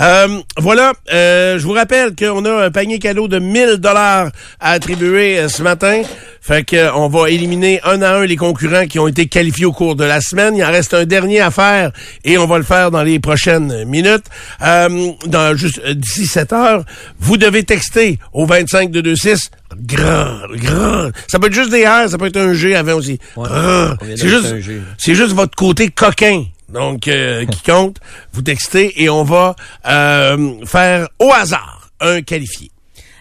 [0.00, 4.70] Euh, voilà, euh, je vous rappelle qu'on a un panier cadeau de 1000 dollars à
[4.70, 6.02] attribuer euh, ce matin.
[6.40, 9.66] Fait que euh, on va éliminer un à un les concurrents qui ont été qualifiés
[9.66, 10.56] au cours de la semaine.
[10.56, 11.92] Il en reste un dernier à faire
[12.24, 14.24] et on va le faire dans les prochaines minutes.
[14.62, 16.84] Euh, dans juste d'ici 7 heures,
[17.18, 19.50] vous devez texter au 25 de 26
[19.84, 21.10] grand, grand.
[21.28, 23.18] Ça peut être juste des R, ça peut être un G avant aussi.
[23.36, 24.54] Vient C'est juste
[24.96, 26.44] c'est juste votre côté coquin.
[26.72, 27.96] Donc, euh, qui compte,
[28.32, 29.56] vous textez et on va
[29.88, 32.70] euh, faire au hasard un qualifié.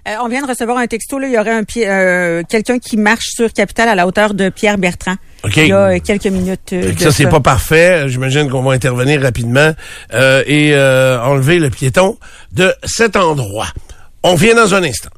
[0.08, 1.20] Euh, on vient de recevoir un texto.
[1.20, 4.34] Là, il y aurait un pied- euh, quelqu'un qui marche sur Capital à la hauteur
[4.34, 5.16] de Pierre Bertrand.
[5.44, 5.58] OK.
[5.58, 6.74] Il y a euh, quelques minutes.
[6.74, 8.08] euh, de ça, c'est pas parfait.
[8.08, 9.74] J'imagine qu'on va intervenir rapidement
[10.14, 12.18] euh, et euh, enlever le piéton
[12.54, 13.68] de cet endroit.
[14.24, 15.10] On vient dans un instant.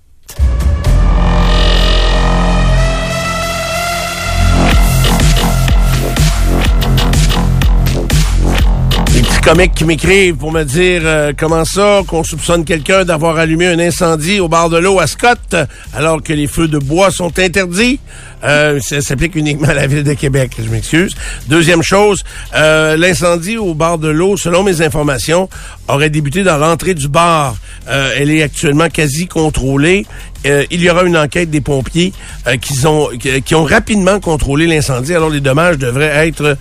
[9.42, 13.80] Comiques qui m'écrivent pour me dire euh, comment ça, qu'on soupçonne quelqu'un d'avoir allumé un
[13.80, 15.56] incendie au bar de l'eau à Scott,
[15.94, 18.00] alors que les feux de bois sont interdits.
[18.44, 21.16] Euh, ça s'applique uniquement à la ville de Québec, je m'excuse.
[21.48, 22.24] Deuxième chose,
[22.56, 25.50] euh, l'incendie au bar de l'eau, selon mes informations,
[25.88, 27.56] aurait débuté dans l'entrée du bar.
[27.90, 30.06] Euh, elle est actuellement quasi contrôlée.
[30.46, 32.14] Euh, il y aura une enquête des pompiers
[32.48, 35.14] euh, qui, ont, qui, ont rapidement contrôlé l'incendie.
[35.14, 36.58] Alors les dommages devraient être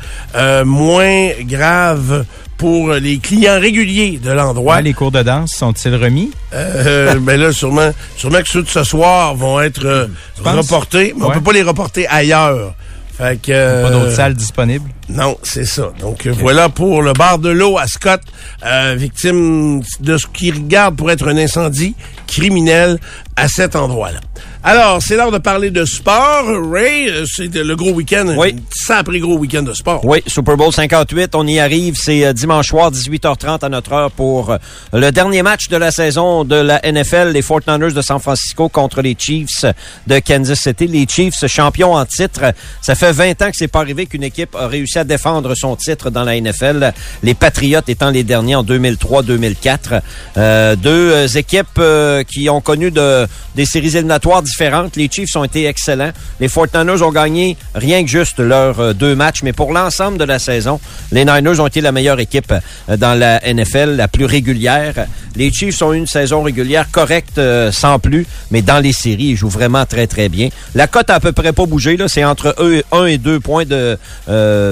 [0.64, 2.24] moins graves
[2.60, 4.76] pour les clients réguliers de l'endroit.
[4.76, 6.30] Ouais, les cours de danse sont-ils remis?
[6.52, 10.06] Euh, ben là, sûrement, sûrement que ceux de ce soir vont être euh,
[10.44, 11.34] reportés, mais on Ouais.
[11.36, 12.74] peut pas les reporter ailleurs.
[13.16, 14.88] Fait que, euh, Pas d'autres salles disponibles?
[15.08, 15.90] non, c'est ça.
[16.00, 18.20] Donc euh, voilà pour le bar de l'eau à Scott,
[18.64, 21.94] euh, victime de ce qui regarde pour être un incendie
[22.26, 22.98] criminel
[23.40, 24.20] à cet endroit-là.
[24.62, 26.44] Alors, c'est l'heure de parler de sport.
[26.70, 28.54] Ray, euh, c'est le gros week-end, Oui.
[28.54, 30.04] un sacré gros week-end de sport.
[30.04, 31.96] Oui, Super Bowl 58, on y arrive.
[31.96, 34.58] C'est euh, dimanche soir, 18h30 à notre heure pour euh,
[34.92, 39.00] le dernier match de la saison de la NFL, les 49ers de San Francisco contre
[39.00, 39.64] les Chiefs
[40.06, 40.86] de Kansas City.
[40.86, 42.52] Les Chiefs champions en titre.
[42.82, 45.74] Ça fait 20 ans que c'est pas arrivé qu'une équipe a réussi à défendre son
[45.76, 46.92] titre dans la NFL.
[47.22, 50.02] Les Patriots étant les derniers en 2003-2004.
[50.36, 54.96] Euh, deux équipes euh, qui ont connu de des séries éliminatoires différentes.
[54.96, 56.12] Les Chiefs ont été excellents.
[56.40, 60.24] Les 49ers ont gagné rien que juste leurs euh, deux matchs, mais pour l'ensemble de
[60.24, 60.80] la saison,
[61.12, 65.06] les Niners ont été la meilleure équipe euh, dans la NFL, la plus régulière.
[65.36, 69.30] Les Chiefs ont eu une saison régulière correcte, euh, sans plus, mais dans les séries,
[69.30, 70.48] ils jouent vraiment très, très bien.
[70.74, 71.96] La cote a à peu près pas bougé.
[71.96, 72.08] là.
[72.08, 72.54] C'est entre
[72.92, 73.98] 1 et 2 points de,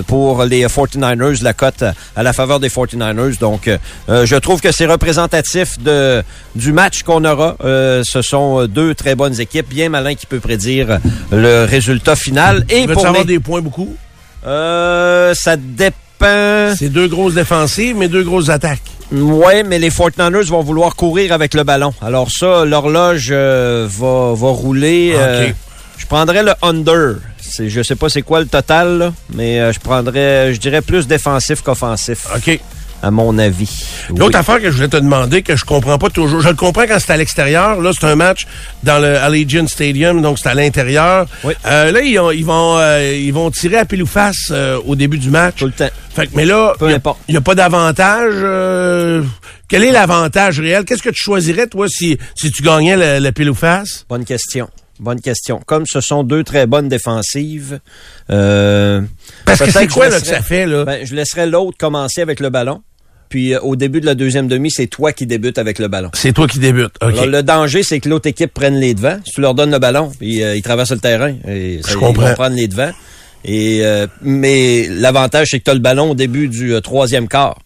[0.06, 1.84] pour les 49ers, la cote
[2.16, 3.38] à la faveur des 49ers.
[3.38, 3.70] Donc,
[4.08, 6.22] je trouve que c'est représentatif de,
[6.54, 7.56] du match qu'on aura.
[7.60, 9.68] Ce sont deux très bonnes équipes.
[9.68, 10.98] Bien malin qui peut prédire
[11.30, 12.64] le résultat final.
[12.70, 13.94] Et pour avoir des points beaucoup?
[14.46, 16.74] euh, ça dépend.
[16.76, 18.82] C'est deux grosses défensives, mais deux grosses attaques.
[19.12, 21.94] Oui, mais les 49ers vont vouloir courir avec le ballon.
[22.02, 25.12] Alors ça, l'horloge euh, va, va rouler.
[25.14, 25.54] euh, Ok.
[25.98, 27.14] je prendrais le under.
[27.40, 30.82] C'est, je sais pas c'est quoi le total, là, mais euh, je prendrais, je dirais
[30.82, 32.26] plus défensif qu'offensif.
[32.36, 32.60] OK.
[33.00, 33.84] À mon avis.
[34.10, 34.34] L'autre Oui.
[34.34, 36.98] affaire que je voulais te demander, que je comprends pas toujours, je le comprends quand
[36.98, 37.80] c'est à l'extérieur.
[37.80, 38.46] Là, c'est un match
[38.82, 41.26] dans le Allegiant Stadium, donc c'est à l'intérieur.
[41.44, 41.54] Oui.
[41.66, 44.80] Euh, là, ils, ont- ils vont, euh, ils vont tirer à pile ou face euh,
[44.84, 45.54] au début du match.
[45.58, 45.88] Tout le temps.
[46.12, 46.88] Fait que, mais là, il
[47.28, 48.32] n'y a, pas d'avantage.
[48.34, 49.22] euh,
[49.68, 50.84] quel est l'avantage réel?
[50.84, 54.06] Qu'est-ce que tu choisirais, toi, si, si tu gagnais le, le pile ou face?
[54.08, 54.68] Bonne question.
[54.98, 55.60] Bonne question.
[55.64, 57.78] Comme ce sont deux très bonnes défensives,
[58.30, 59.00] euh,
[59.44, 60.66] Parce que c'est quoi je là, que ça fait?
[60.66, 60.84] Là?
[60.84, 62.82] Ben, je laisserais l'autre commencer avec le ballon.
[63.28, 66.10] Puis euh, au début de la deuxième demi, c'est toi qui débutes avec le ballon.
[66.14, 66.94] c'est toi qui débutes.
[67.02, 67.08] OK.
[67.12, 69.18] Alors, le danger, c'est que l'autre équipe prenne les devants.
[69.24, 71.34] Si tu leur donnes le ballon, puis euh, ils traversent le terrain.
[71.46, 72.92] Et ça, Je ils vont prendre les devants.
[73.44, 77.58] Et, euh, mais l'avantage, c'est que tu as le ballon au début du troisième quart.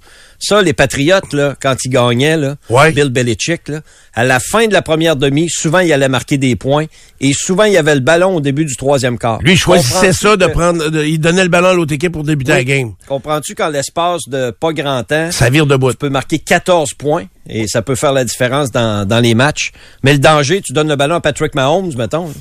[0.45, 2.91] Ça, les Patriotes, là, quand ils gagnaient, là, Ouais.
[2.91, 3.81] Bill Belichick, là,
[4.15, 6.87] à la fin de la première demi, souvent, il allait marquer des points.
[7.21, 9.41] Et souvent, il y avait le ballon au début du troisième quart.
[9.43, 10.91] Lui, il choisissait ça de prendre.
[10.91, 12.59] de- il donnait le ballon à l'autre équipe pour débuter Oui.
[12.59, 12.93] la game.
[13.07, 15.93] Comprends-tu qu'en l'espace de pas grand temps, Ça vire de bout.
[15.93, 19.71] tu peux marquer 14 points et ça peut faire la différence dans, dans les matchs.
[20.03, 22.33] Mais le danger, tu donnes le ballon à Patrick Mahomes, mettons, là,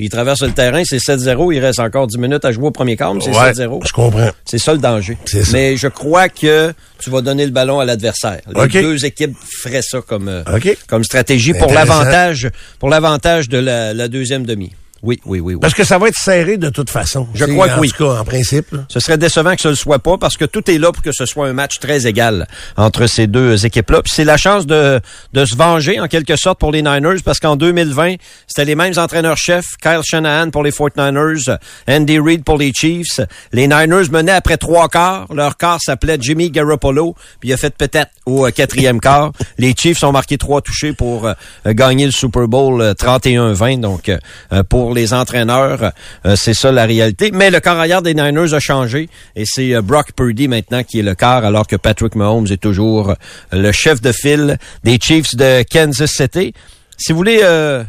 [0.00, 2.70] puis il traverse le terrain, c'est 7-0, il reste encore 10 minutes à jouer au
[2.70, 3.86] premier quart, c'est Ouais, 7-0.
[3.86, 4.30] je comprends.
[4.46, 5.18] C'est ça le danger.
[5.26, 5.52] C'est ça.
[5.52, 8.40] Mais je crois que tu vas donner le ballon à l'adversaire.
[8.56, 10.42] Les deux équipes feraient ça comme, euh,
[10.86, 14.72] comme stratégie pour l'avantage pour l'avantage de la, la deuxième demi.
[15.02, 15.60] Oui, oui, oui, oui.
[15.60, 17.26] Parce que ça va être serré de toute façon.
[17.34, 17.90] Je crois que en oui.
[17.90, 18.70] tout cas, en principe.
[18.72, 18.80] là.
[18.88, 21.12] Ce serait décevant que ce ne soit pas parce que tout est là pour que
[21.12, 24.02] ce soit un match très égal entre ces deux équipes-là.
[24.02, 25.00] Puis c'est la chance de,
[25.32, 28.94] de se venger en quelque sorte pour les Niners parce qu'en 2020, c'était les mêmes
[28.96, 31.56] entraîneurs-chefs, Kyle Shanahan pour les 49ers,
[31.88, 33.20] Andy Reid pour les Chiefs.
[33.52, 35.26] Les Niners menaient après trois quarts.
[35.32, 37.14] Leur quart s'appelait Jimmy Garoppolo.
[37.40, 39.32] Puis il a fait peut-être au euh, quatrième quart.
[39.58, 41.32] Les Chiefs ont marqué trois touchés pour euh,
[41.68, 43.80] gagner le Super Bowl euh, 31-20.
[43.80, 44.18] Donc, euh,
[44.52, 44.62] euh,
[44.94, 45.92] les entraîneurs,
[46.26, 47.30] euh, c'est ça la réalité.
[47.32, 51.00] Mais le quart arrière des Niners a changé et c'est euh, Brock Purdy maintenant qui
[51.00, 53.14] est le quart alors que Patrick Mahomes est toujours euh,
[53.52, 56.52] le chef de file des Chiefs de Kansas City.
[56.98, 57.42] Si vous voulez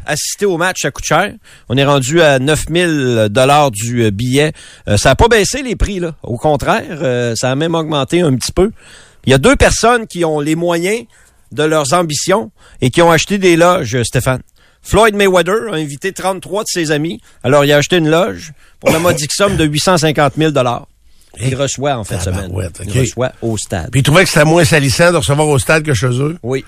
[0.05, 1.33] assister au match, ça coûte cher.
[1.67, 4.53] On est rendu à 9000 dollars du billet.
[4.95, 6.15] Ça n'a pas baissé les prix là.
[6.23, 8.71] Au contraire, ça a même augmenté un petit peu.
[9.25, 11.03] Il y a deux personnes qui ont les moyens
[11.51, 14.41] de leurs ambitions et qui ont acheté des loges, Stéphane.
[14.81, 17.19] Floyd Mayweather a invité 33 de ses amis.
[17.43, 20.51] Alors, il a acheté une loge pour la modique somme de 850 000
[21.39, 22.41] Il reçoit en fin de semaine.
[22.43, 23.89] Tabarouette, Il reçoit au stade.
[23.91, 26.37] Puis il trouvait que c'était moins salissant de recevoir au stade que chez eux.
[26.43, 26.65] Oui.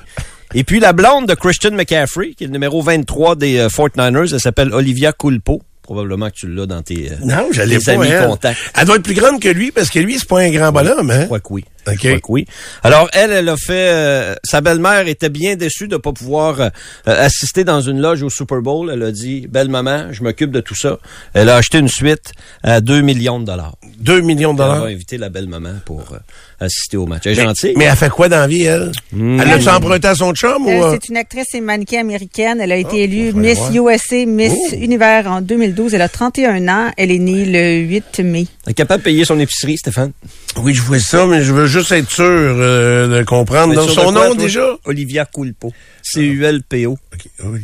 [0.56, 4.32] Et puis la blonde de Christian McCaffrey, qui est le numéro 23 des euh, 49ers,
[4.34, 5.62] elle s'appelle Olivia Culpo.
[5.82, 7.91] Probablement que tu l'as dans tes, euh, Non, j'allais tes pas.
[7.93, 8.28] amis elle.
[8.28, 8.58] contacts.
[8.80, 11.10] Elle doit être plus grande que lui parce que lui, c'est pas un grand bonhomme,
[11.12, 11.21] hein?
[11.21, 11.65] Je crois que oui.
[11.88, 11.98] OK.
[12.02, 12.46] Je crois que oui.
[12.84, 13.72] Alors, elle, elle a fait...
[13.91, 16.69] euh, sa belle-mère était bien déçue de pas pouvoir euh,
[17.06, 18.89] assister dans une loge au Super Bowl.
[18.93, 21.00] Elle a dit, belle maman, je m'occupe de tout ça.
[21.34, 22.32] Elle a acheté une suite
[22.63, 23.76] à 2 millions de dollars.
[24.00, 24.82] 2 millions de Elle dollars?
[24.84, 26.17] va inviter la belle maman pour euh,
[26.65, 27.24] assister au match.
[27.26, 27.74] Elle est Mais, gentille.
[27.78, 28.91] mais elle fait quoi dans la vie, elle?
[29.12, 29.39] Hmm.
[29.41, 30.84] Elle l'a-tu emprunté à son chum Elle, ou...
[30.86, 30.91] euh?
[30.93, 32.60] c'est une actrice et mannequin américaine.
[32.62, 34.76] Elle a été élue faut Miss USA, Miss Oh.
[34.76, 35.93] Univers en 2012.
[35.96, 36.91] Elle a 31 ans.
[36.98, 38.46] Elle est née le 8 mai.
[38.65, 40.12] Elle est capable de payer son épicerie, Stéphane.
[40.58, 43.74] Oui, je vois ça, mais je veux juste être sûr euh, de comprendre.
[43.74, 44.44] Donc, son de quoi, nom, toi?
[44.44, 44.66] déjà?
[44.86, 45.74] Olivia Culpo.
[46.02, 46.92] C-U-L-P-O.
[46.92, 47.62] OK, oui.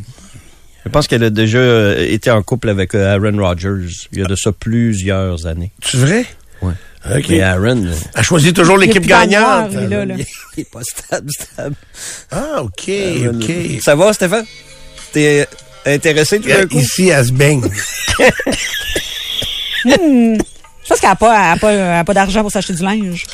[0.85, 4.21] Je pense qu'elle a déjà euh, été en couple avec euh, Aaron Rodgers il y
[4.23, 5.71] a de ça plusieurs années.
[5.81, 6.25] Tu vrai?
[6.61, 6.73] Ouais.
[7.15, 7.25] OK.
[7.29, 9.71] Mais Aaron, euh, Elle choisit toujours Il est l'équipe plus dans le gagnante.
[9.71, 10.15] noir, lui, là, là.
[10.57, 11.75] il est pas stable, stable.
[12.31, 13.81] Ah, OK, Aaron, OK.
[13.81, 14.45] Ça va, Stéphane?
[15.11, 15.47] T'es
[15.85, 16.77] intéressé tout d'un coup?
[16.79, 17.61] Ici, elle se baigne.
[20.89, 23.27] Je pense qu'elle n'a pas, pas, pas d'argent pour s'acheter du linge.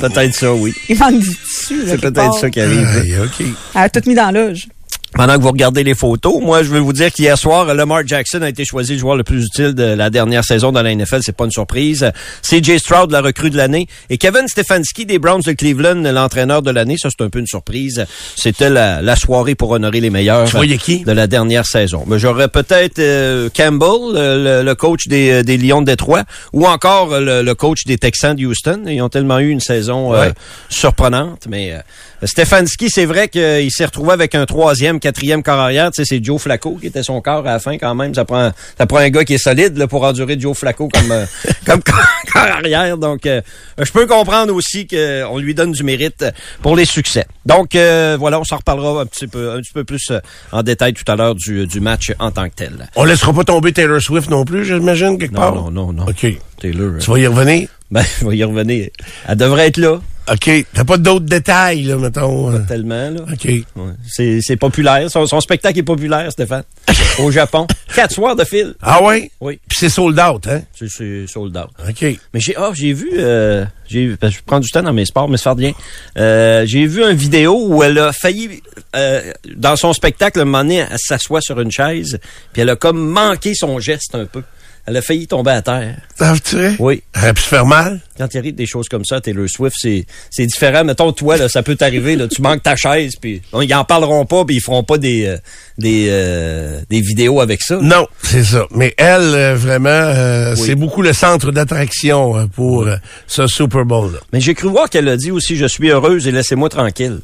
[0.00, 0.72] Peut-être ça, oui.
[0.88, 1.82] Il manque du tissu.
[1.88, 3.24] C'est peut-être ça qui arrive.
[3.24, 3.46] OK.
[3.74, 4.68] Elle a tout mis dans l'âge.
[5.14, 8.42] Pendant que vous regardez les photos, moi, je veux vous dire qu'hier soir, Lamar Jackson
[8.42, 11.20] a été choisi le joueur le plus utile de la dernière saison dans la NFL.
[11.22, 12.10] C'est pas une surprise.
[12.42, 13.86] CJ Stroud, la recrue de l'année.
[14.10, 16.96] Et Kevin Stefanski des Browns de Cleveland, l'entraîneur de l'année.
[16.98, 18.04] Ça, c'est un peu une surprise.
[18.36, 20.44] C'était la, la soirée pour honorer les meilleurs
[20.78, 21.04] qui?
[21.04, 22.04] de la dernière saison.
[22.06, 27.18] Mais j'aurais peut-être euh, Campbell, le, le coach des, des Lions de Détroit, ou encore
[27.18, 28.82] le, le coach des Texans de Houston.
[28.86, 30.32] Ils ont tellement eu une saison euh, Ouais.
[30.68, 31.46] surprenante.
[31.48, 31.78] Mais euh,
[32.22, 35.90] Stefanski, c'est vrai qu'il s'est retrouvé avec un troisième, quatrième corps arrière.
[35.92, 38.14] Tu sais, c'est Joe Flacco qui était son corps à la fin quand même.
[38.14, 41.12] Ça prend, ça prend un gars qui est solide là, pour endurer Joe Flacco comme,
[41.12, 41.26] euh,
[41.66, 41.96] comme corps
[42.32, 42.98] corps arrière.
[42.98, 43.40] Donc, euh,
[43.78, 46.24] je peux comprendre aussi qu'on lui donne du mérite
[46.62, 47.26] pour les succès.
[47.46, 50.18] Donc, euh, voilà, on s'en reparlera un petit peu, un petit peu plus euh,
[50.52, 52.88] en détail tout à l'heure du, du match en tant que tel.
[52.96, 55.54] On laissera pas tomber Taylor Swift non plus, j'imagine, quelque Non, part?
[55.54, 56.06] non, non, non.
[56.06, 56.26] OK.
[56.60, 57.68] Taylor, euh, Tu vas y revenir?
[57.90, 58.88] ben, je vais y revenir.
[59.28, 60.66] Elle devrait être là, OK.
[60.74, 62.52] T'as pas d'autres détails, là, mettons.
[62.52, 63.10] euh, tellement.
[63.10, 63.20] Là.
[63.32, 63.44] OK.
[63.44, 63.64] Ouais.
[64.06, 65.10] C'est, c'est populaire.
[65.10, 66.64] Son, son spectacle est populaire, Stéphane.
[67.18, 67.66] Au Japon.
[67.94, 68.74] Quatre soirs de fil.
[68.82, 69.30] Ah ouais?
[69.40, 69.58] Oui.
[69.68, 70.62] Puis c'est sold out, hein?
[70.74, 71.70] C'est, sold out.
[71.88, 72.02] OK.
[72.34, 75.04] Mais j'ai, ah, j'ai vu, euh, j'ai, parce que je prends du temps dans mes
[75.06, 75.72] sports, mais ça fait rien.
[76.18, 78.62] Euh, j'ai vu une vidéo où elle a failli,
[78.94, 82.18] euh, dans son spectacle, à un moment donné, elle s'assoit sur une chaise,
[82.52, 84.42] puis elle a comme manqué son geste un peu.
[84.90, 85.96] Elle a failli tomber à terre.
[86.18, 86.74] Ah, tu sais?
[86.78, 87.02] Oui.
[87.14, 88.00] Elle aurait pu se faire mal?
[88.16, 90.82] Quand il arrive des choses comme ça, Taylor Swift, c'est, c'est différent.
[90.82, 93.84] Mettons, toi, là, ça peut t'arriver, là, tu manques ta chaise, puis bon, ils en
[93.84, 95.36] parleront pas, puis ils feront pas des, euh,
[95.76, 97.76] des, euh, des vidéos avec ça.
[97.82, 98.66] Non, c'est ça.
[98.70, 100.62] Mais elle, euh, vraiment, Oui.
[100.66, 102.88] c'est beaucoup le centre d'attraction pour
[103.26, 104.20] ce Super Bowl-là.
[104.32, 107.20] Mais j'ai cru voir qu'elle a dit aussi, je suis heureuse et laissez-moi tranquille.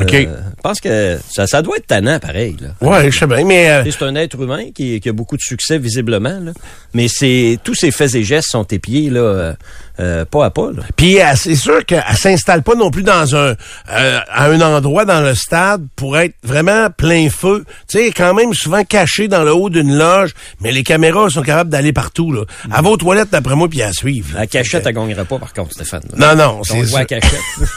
[0.00, 0.14] OK.
[0.14, 2.56] Euh, je pense que ça, ça doit être tannant, pareil.
[2.60, 2.68] Là.
[2.88, 3.70] Ouais, je sais bien, mais...
[3.70, 6.52] euh, C'est un être humain qui, qui a beaucoup de succès visiblement, là.
[6.94, 9.54] mais c'est tous ses faits et gestes sont épiés là,
[10.00, 10.70] euh, pas à pas.
[10.72, 10.82] Là.
[10.96, 13.54] Puis euh, c'est sûr qu'elle s'installe pas non plus dans un
[13.90, 17.64] euh, à un endroit dans le stade pour être vraiment plein feu.
[17.88, 21.42] Tu sais, quand même souvent caché dans le haut d'une loge, mais les caméras sont
[21.42, 22.32] capables d'aller partout.
[22.32, 22.42] Là.
[22.64, 24.28] Elle va aux toilettes d'après moi puis à suivre.
[24.34, 26.02] La cachette, elle gagnerait pas par contre, Stéphane.
[26.16, 26.34] là.
[26.34, 27.40] Non, non, On c'est voit à cachette.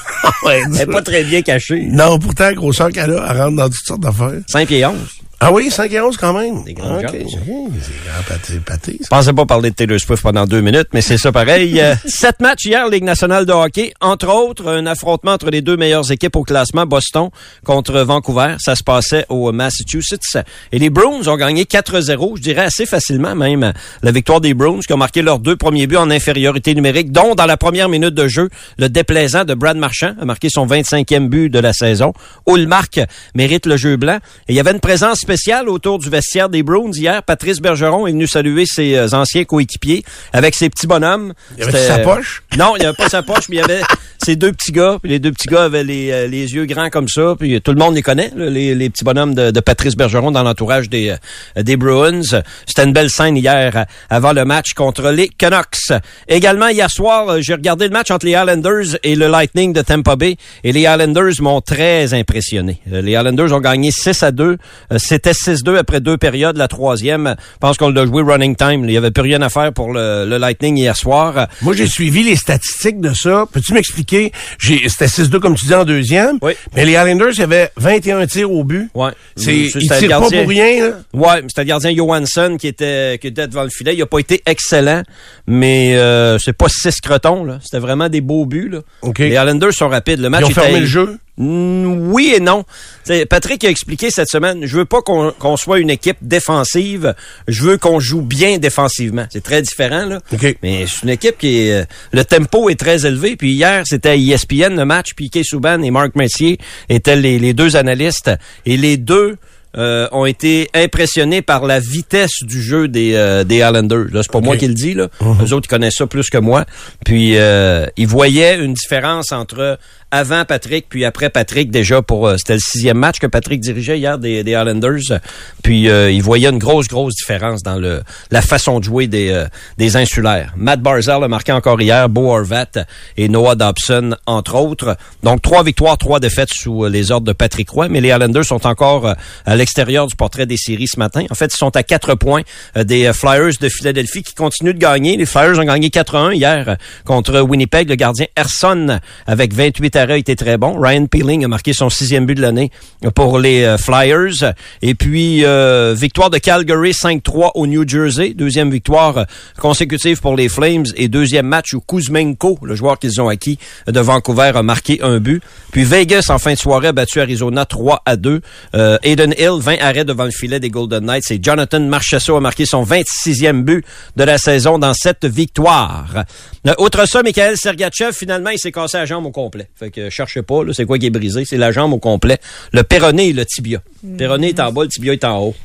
[0.47, 1.88] Elle est pas très bien cachée.
[1.89, 4.39] Non, pourtant, grosseur qu'elle a, elle rentre dans toutes sortes d'affaires.
[4.47, 4.95] 5 pieds 11.
[5.43, 6.63] Ah oui, 5 et 11 quand même.
[6.63, 7.12] Des grandes OK.
[7.12, 7.38] jambes, ça.
[7.39, 8.97] Mmh, C'est grand pâté.
[9.01, 11.71] Je pensais pas parler de Taylor Swift pendant deux minutes, mais c'est ça pareil.
[11.82, 13.91] Euh, sept matchs hier, Ligue nationale de hockey.
[14.01, 17.30] Entre autres, un affrontement entre les deux meilleures équipes au classement, Boston
[17.65, 18.56] contre Vancouver.
[18.60, 20.38] Ça se passait au Massachusetts.
[20.71, 23.73] Et les Bruins ont gagné 4-0, je dirais assez facilement même.
[24.04, 27.34] La victoire des Bruins qui ont marqué leurs deux premiers buts en infériorité numérique, dont
[27.34, 31.30] dans la première minute de jeu, le déplaisant de Brad Marchand a marqué son 25e
[31.30, 32.13] but de la saison.
[32.47, 32.99] Ulmark
[33.34, 34.19] mérite le jeu blanc.
[34.47, 37.24] Et il y avait une présence spéciale autour du vestiaire des Bruins hier.
[37.24, 41.32] Patrice Bergeron est venu saluer ses euh, anciens coéquipiers avec ses petits bonhommes.
[41.58, 42.44] Avait-tu C'était- sa poche?
[42.58, 43.80] Non, il n'y avait pas sa poche, mais il y avait
[44.22, 44.98] ces deux petits gars.
[45.02, 47.36] Puis les deux petits gars avaient les, euh, les yeux grands comme ça.
[47.39, 50.32] Puis tout le monde les connaît, là, les, les petits bonhommes de, de Patrice Bergeron
[50.32, 51.15] dans l'entourage des,
[51.58, 52.41] euh, des Bruins.
[52.67, 55.94] C'était une belle scène hier euh, avant le match contre les Canucks.
[56.28, 59.82] Également, hier soir, euh, j'ai regardé le match entre les Islanders et le Lightning de
[59.82, 60.36] Tampa Bay.
[60.65, 62.82] Et les Islanders m'ont très impressionné.
[62.91, 64.58] Euh, Les Islanders ont gagné 6 à 2.
[64.91, 66.57] Euh, C'était 6-2 après deux périodes.
[66.57, 68.84] La troisième, je pense qu'on l'a joué running time.
[68.84, 71.47] Il n'y avait plus rien à faire pour le, le Lightning hier soir.
[71.62, 73.45] Moi, j'ai suivi les statistiques de ça.
[73.51, 74.31] Peux-tu m'expliquer?
[74.60, 76.38] J'ai- C'était 6-2, comme tu dis, en deuxième.
[76.41, 76.53] Oui.
[76.75, 78.89] Mais les Islanders, il y avait 21 tirs au but.
[78.95, 79.12] Ouais.
[79.36, 80.93] C'est, ils tirent pas pour rien, là.
[81.13, 83.93] Ouais, c'était le gardien Johansson qui était, qui était devant le filet.
[83.95, 85.03] Il a pas été excellent,
[85.47, 87.43] mais euh, c'est pas six crotons.
[87.43, 87.60] là.
[87.63, 88.69] C'était vraiment des beaux buts.
[88.69, 88.79] Là.
[89.01, 89.19] OK.
[89.19, 90.19] Les Islanders sont rapides.
[90.19, 91.17] Le match Ils ont était- fermé le jeu?
[91.41, 92.63] Oui et non.
[93.04, 97.15] T'sais, Patrick a expliqué cette semaine, je veux pas qu'on soit une équipe défensive,
[97.47, 99.25] je veux qu'on joue bien défensivement.
[99.32, 100.19] C'est très différent, là.
[100.32, 100.58] OK.
[100.62, 101.82] Mais c'est une équipe qui est...
[101.82, 103.36] euh, le tempo est très élevé.
[103.36, 105.13] Puis hier, c'était à ESPN le match.
[105.15, 108.32] Piquet Souban et Marc Messier étaient les, les deux analystes.
[108.65, 109.38] Et les deux
[109.77, 114.08] euh, ont été impressionnés par la vitesse du jeu des, euh, des Islanders.
[114.13, 114.93] C'est pas moi qui le dis.
[114.93, 115.08] Là.
[115.21, 116.65] Eux autres, ils connaissent ça plus que moi.
[117.06, 119.80] Puis, euh, ils voyaient une différence entre
[120.12, 123.97] avant Patrick, puis après Patrick déjà pour euh, c'était le sixième match que Patrick dirigeait
[123.97, 125.19] hier des, des Islanders.
[125.63, 129.30] Puis euh, il voyait une grosse grosse différence dans le la façon de jouer des
[129.30, 129.45] euh,
[129.78, 130.54] des insulaires.
[130.56, 132.86] Matt Barzal a marqué encore hier, Bo Horvat
[133.17, 134.97] et Noah Dobson entre autres.
[135.24, 138.45] Donc trois victoires, trois défaites sous euh, les ordres de Patrick Roy, mais les Islanders
[138.45, 139.13] sont encore euh,
[139.45, 141.26] à l'extérieur du portrait des séries ce matin.
[141.30, 142.41] En fait, ils sont à quatre points
[142.78, 145.17] euh, des Flyers de Philadelphie qui continuent de gagner.
[145.17, 150.18] Les Flyers ont gagné 4-1 hier contre Winnipeg, le gardien Erson avec 28 à a
[150.18, 150.80] été très bon.
[150.80, 152.72] Ryan Peeling a marqué son sixième but de l'année
[153.14, 154.54] pour les euh, Flyers.
[154.82, 158.34] Et puis, euh, victoire de Calgary 5-3 au New Jersey.
[158.34, 159.26] Deuxième victoire
[159.60, 160.86] consécutive pour les Flames.
[160.96, 165.20] Et deuxième match où Kuzmenko, le joueur qu'ils ont acquis de Vancouver, a marqué un
[165.20, 165.44] but.
[165.72, 168.42] Puis Vegas, en fin de soirée, a battu Arizona 3 à 2.
[168.76, 171.30] Euh, Aiden Hill, 20 arrêts devant le filet des Golden Knights.
[171.32, 173.86] Et Jonathan Marchessault a marqué son 26e but
[174.16, 176.24] de la saison dans cette victoire.
[176.68, 179.70] Euh, Autre ça, Michael Sergachev, finalement, il s'est cassé la jambe au complet.
[179.76, 181.43] Fait que cherchez pas, là, c'est quoi qui est brisé?
[181.45, 182.39] C'est la jambe au complet.
[182.73, 183.82] Le péroné et le tibia.
[184.04, 185.56] Le péroné est en bas, le tibia est en haut.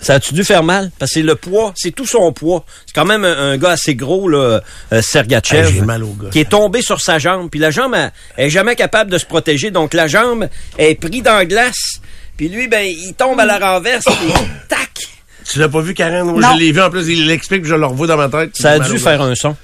[0.00, 0.90] Ça a-tu dû faire mal?
[0.98, 2.66] Parce que c'est le poids, c'est tout son poids.
[2.84, 4.60] C'est quand même un, un gars assez gros, là,
[4.92, 5.66] euh, Sergachev.
[5.68, 6.28] Hey, j'ai mal au gars.
[6.30, 7.48] Qui est tombé sur sa jambe.
[7.48, 9.70] Puis la jambe, elle, elle est jamais capable de se protéger.
[9.70, 12.00] Donc la jambe est prise dans la glace.
[12.36, 14.04] Puis lui, ben, il tombe à la renverse.
[14.20, 14.32] puis
[14.68, 14.90] tac!
[15.50, 16.24] Tu l'as pas vu, Karen?
[16.26, 16.48] Moi, Non.
[16.54, 16.82] je l'ai vu.
[16.82, 18.54] En plus, il l'explique, puis je le revois dans ma tête.
[18.56, 19.56] Ça a dû faire un son.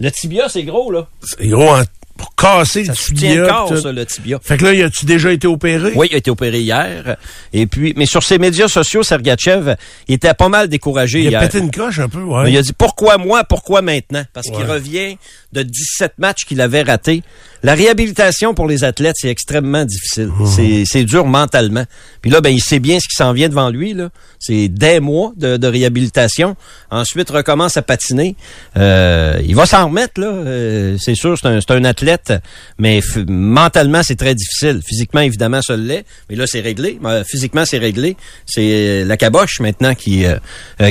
[0.00, 1.06] Le tibia, c'est gros, là.
[1.22, 1.84] C'est gros, hein,
[2.16, 3.34] pour casser Ça le tibia.
[3.34, 4.38] le corps, ça, le tibia.
[4.42, 5.92] Fait que là, y a-tu déjà été opéré?
[5.94, 7.16] Oui, il a été opéré hier.
[7.52, 9.74] Et puis, mais sur ses médias sociaux, Sergachev,
[10.08, 12.44] il était pas mal découragé Il a pété une coche un peu, ouais.
[12.44, 14.24] Mais Il a dit pourquoi moi, pourquoi maintenant?
[14.32, 15.16] Parce qu'il revient
[15.52, 17.22] de 17 matchs qu'il avait ratés.
[17.64, 20.26] La réhabilitation pour les athlètes, c'est extrêmement difficile.
[20.38, 20.46] Mmh.
[20.46, 21.84] C'est, c'est dur mentalement.
[22.20, 23.94] Puis là, ben, il sait bien ce qui s'en vient devant lui.
[23.94, 24.10] Là.
[24.38, 26.56] C'est des mois de, de réhabilitation.
[26.90, 28.36] Ensuite, recommence à patiner.
[28.76, 30.26] Euh, il va s'en remettre, là.
[30.26, 32.34] Euh, c'est sûr, c'est un, c'est un athlète,
[32.78, 34.82] mais mentalement, c'est très difficile.
[34.86, 36.04] Physiquement, évidemment, ça l'est.
[36.28, 36.98] Mais là, c'est réglé.
[37.02, 38.18] Euh, Physiquement, c'est réglé.
[38.44, 40.36] C'est euh, la caboche maintenant qui euh,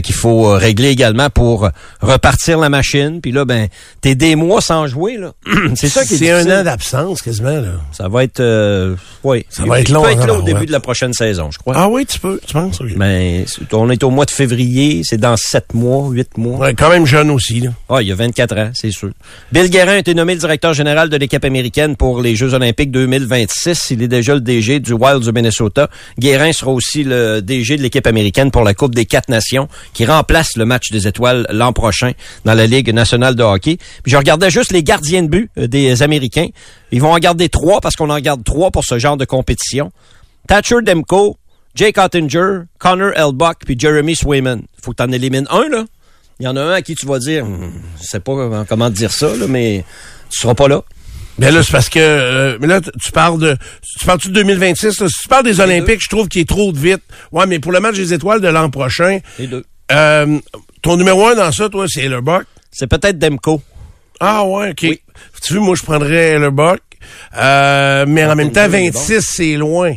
[0.02, 1.70] qu'il faut régler également pour
[2.02, 3.22] repartir la machine.
[3.22, 3.68] Puis là, ben,
[4.02, 5.34] t'es des mois sans jouer, là.
[5.76, 6.63] c'est ça qui est C'est un difficile.
[6.64, 7.72] D'absence, quasiment, là.
[7.92, 9.46] Ça va être, euh, oui.
[9.50, 10.44] Ça va être long, Ça peut être hein, là au ouais.
[10.44, 11.74] début de la prochaine saison, je crois.
[11.78, 12.82] Ah oui, tu peux, tu penses?
[12.82, 12.90] ok.
[12.96, 16.58] Mais on est au mois de février, c'est dans sept mois, huit mois.
[16.60, 17.72] Ouais, quand même jeune aussi, là.
[17.90, 19.12] Ah, il y a 24 ans, c'est sûr.
[19.52, 22.92] Bill Guérin a été nommé le directeur général de l'équipe américaine pour les Jeux olympiques
[22.92, 23.88] 2026.
[23.92, 25.90] Il est déjà le DG du Wild du Minnesota.
[26.20, 30.06] Guérin sera aussi le DG de l'équipe américaine pour la Coupe des quatre nations qui
[30.06, 32.12] remplace le match des étoiles l'an prochain
[32.46, 33.78] dans la Ligue nationale de hockey.
[34.04, 36.48] Puis je regardais juste les gardiens de but euh, des Américains.
[36.92, 39.92] Ils vont en garder trois parce qu'on en garde trois pour ce genre de compétition.
[40.48, 41.38] Thatcher Demko,
[41.76, 44.64] Jake Ottinger, Connor Elbuck puis Jeremy Swayman.
[44.82, 45.86] Faut que t'en élimines un, là.
[46.40, 48.90] Il y en a un à qui tu vas dire, Hum, je sais pas comment-
[48.90, 49.86] dire ça, là, mais
[50.30, 50.82] tu seras pas là.
[51.40, 53.58] Mais là, c'est parce que, euh, mais là, tu- parles de,
[54.00, 55.08] tu parles-tu de 2026, là?
[55.10, 57.02] Si tu parles des Olympiques, je trouve qu'il est trop de vite.
[57.32, 59.64] Ouais, mais pour le match des étoiles de l'an prochain, Les deux.
[59.92, 60.40] euh,
[60.84, 62.08] ton numéro un dans ça, toi, c'est.
[62.72, 63.62] C'est peut-être Demko.
[64.20, 64.80] Ah ouais, OK.
[64.84, 65.00] Oui.
[65.42, 66.80] Tu veux, moi, je prendrais Hellerbuck.
[67.38, 69.94] Euh, mais en même temps, Ottinger, il est 26, c'est loin.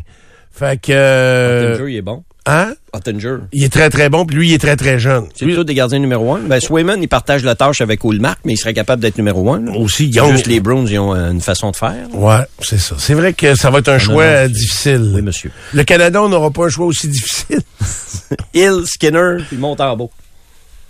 [0.53, 2.25] Fait que, euh, Ottinger, il est bon.
[2.47, 2.75] hein?
[2.93, 3.37] Ottinger.
[3.53, 5.27] Il est très, très bon, puis lui, il est très, très jeune.
[5.35, 6.41] C'est plutôt des gardiens numéro un.
[6.41, 9.67] Ben, Swayman, il partage la tâche avec Ulmark, mais il serait capable d'être numéro un.
[9.75, 10.11] Aussi.
[10.13, 11.95] Juste les Browns, ils ont euh, une façon de faire.
[12.15, 12.97] Ouais, c'est ça.
[12.99, 15.13] C'est vrai que ça va être un choix euh, difficile.
[15.15, 15.53] Oui, monsieur.
[15.75, 17.61] Le Canada, on n'aura pas un choix aussi difficile.
[18.55, 20.11] Hill, Skinner, puis Montembeau.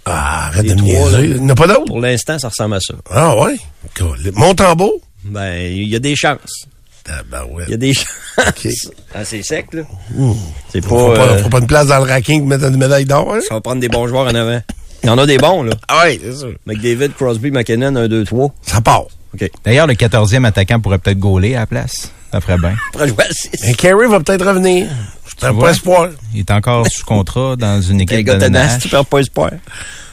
[0.07, 1.16] Ah, arrête Les de me trois, niaiser.
[1.28, 1.34] là.
[1.36, 1.84] Il n'y en a pas d'autre?
[1.86, 2.94] Pour l'instant, ça ressemble à ça.
[3.11, 3.57] Ah ouais?
[3.98, 4.18] Cool.
[4.34, 5.00] Montembeau?
[5.24, 6.66] Ben, il y a des chances.
[7.09, 7.64] Ah ben ouais.
[7.68, 8.07] Il y a des chances.
[8.38, 8.68] OK.
[9.14, 9.82] Ah, c'est sec, là.
[10.70, 10.88] C'est pas...
[10.88, 13.34] Faut pas, euh, faut pas une place dans le ranking pour mettre une médaille d'or,
[13.34, 13.40] hein?
[13.48, 14.61] Ça va prendre des bons joueurs en avant.
[15.02, 15.72] Il y en a des bons, là.
[15.88, 16.52] Ah oui, c'est sûr.
[16.66, 18.52] McDavid, Crosby, McKinnon, 1, 2, 3.
[18.62, 19.04] Ça part.
[19.34, 19.50] OK.
[19.64, 22.11] D'ailleurs, le 14e attaquant pourrait peut-être gauler à la place.
[22.37, 22.76] Ça ferait bien.
[23.66, 24.89] Et Carey va peut-être revenir.
[25.41, 25.64] Je vois?
[25.64, 26.09] pas espoir.
[26.34, 29.53] Il est encore sous contrat dans une Un équipe gars de tu perds pas espoir.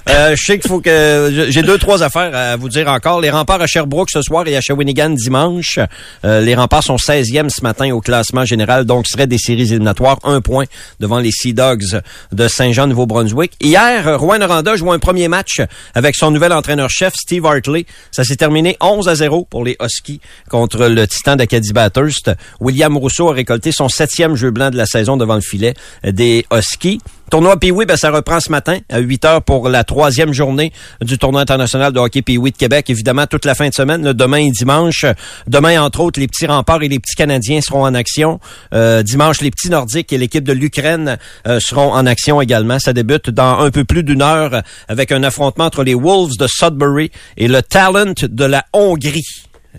[0.09, 3.21] Euh, je sais qu'il faut que j'ai deux trois affaires à vous dire encore.
[3.21, 5.79] Les remparts à Sherbrooke ce soir et à Shawinigan dimanche.
[6.25, 9.61] Euh, les remparts sont 16e ce matin au classement général, donc ce serait des séries
[9.61, 10.65] éliminatoires, un point
[10.99, 12.01] devant les Sea Dogs
[12.31, 13.53] de Saint-Jean Nouveau-Brunswick.
[13.61, 15.61] Hier, Rouen Noranda joue un premier match
[15.95, 17.85] avec son nouvel entraîneur-chef Steve Hartley.
[18.11, 22.31] Ça s'est terminé 11 à 0 pour les Huskies contre le Titan d'Acadie Bathurst.
[22.59, 25.73] William Rousseau a récolté son septième jeu blanc de la saison devant le filet
[26.03, 26.99] des Huskies.
[27.29, 30.71] Tournoi Pee-Wee, ben, ça reprend ce matin à 8 heures pour la troisième journée
[31.01, 32.89] du tournoi international de hockey Pee-Wee de Québec.
[32.89, 35.05] Évidemment, toute la fin de semaine, demain et dimanche.
[35.47, 38.39] Demain, entre autres, les petits remparts et les petits Canadiens seront en action.
[38.73, 41.17] Euh, dimanche, les petits Nordiques et l'équipe de l'Ukraine
[41.47, 42.77] euh, seront en action également.
[42.77, 46.45] Ça débute dans un peu plus d'une heure avec un affrontement entre les Wolves de
[46.47, 49.23] Sudbury et le Talent de la Hongrie.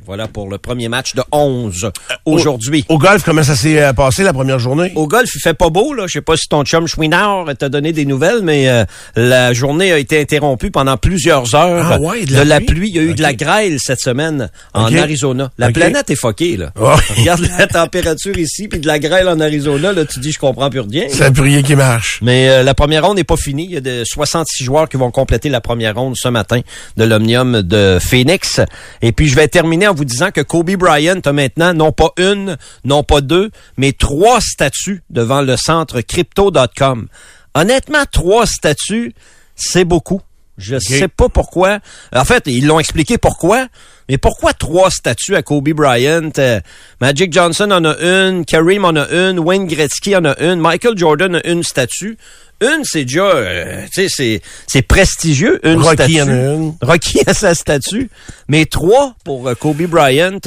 [0.06, 1.90] Voilà pour le premier match de 11
[2.24, 2.84] aujourd'hui.
[2.88, 4.92] Au golf, comment ça s'est euh, passé la première journée?
[4.96, 6.06] Au golf, il fait pas beau, là.
[6.06, 8.84] Je sais pas si ton chum Chouinard t'a donné des nouvelles, mais euh,
[9.14, 11.92] la journée a été interrompue pendant plusieurs heures.
[11.92, 12.88] Ah ouais, de la pluie?
[12.88, 14.94] Il y a eu de la grêle cette semaine en.
[14.94, 15.50] Arizona.
[15.58, 16.72] La planète est foquée, là.
[17.16, 20.70] Regarde la température ici, puis de la grêle en Arizona, là, tu dis, je comprends
[20.70, 21.04] plus rien.
[21.08, 22.18] C'est un purier qui marche.
[22.22, 23.64] Mais euh, la première ronde n'est pas finie.
[23.64, 26.60] Il y a de 66 joueurs qui vont compléter la première ronde ce matin
[26.96, 28.60] de l'Omnium de Phoenix.
[29.02, 31.92] Et puis, je vais terminer terminer en vous disant que Kobe Bryant a maintenant non
[31.92, 37.08] pas une, non pas deux, mais trois statues devant le centre crypto.com.
[37.54, 39.12] Honnêtement, trois statues,
[39.54, 40.20] c'est beaucoup.
[40.56, 41.80] Je sais pas pourquoi.
[42.14, 43.66] En fait, ils l'ont expliqué pourquoi.
[44.08, 46.30] Mais pourquoi trois statues à Kobe Bryant?
[46.38, 46.60] Euh,
[47.00, 50.96] Magic Johnson en a une, Kareem en a une, Wayne Gretzky en a une, Michael
[50.96, 52.18] Jordan a une statue.
[52.64, 56.20] Une, c'est déjà, euh, tu sais, c'est, c'est prestigieux, une Rocky statue.
[56.22, 56.74] en a une.
[56.82, 58.08] Rocky a sa statue.
[58.48, 60.38] Mais trois pour euh, Kobe Bryant.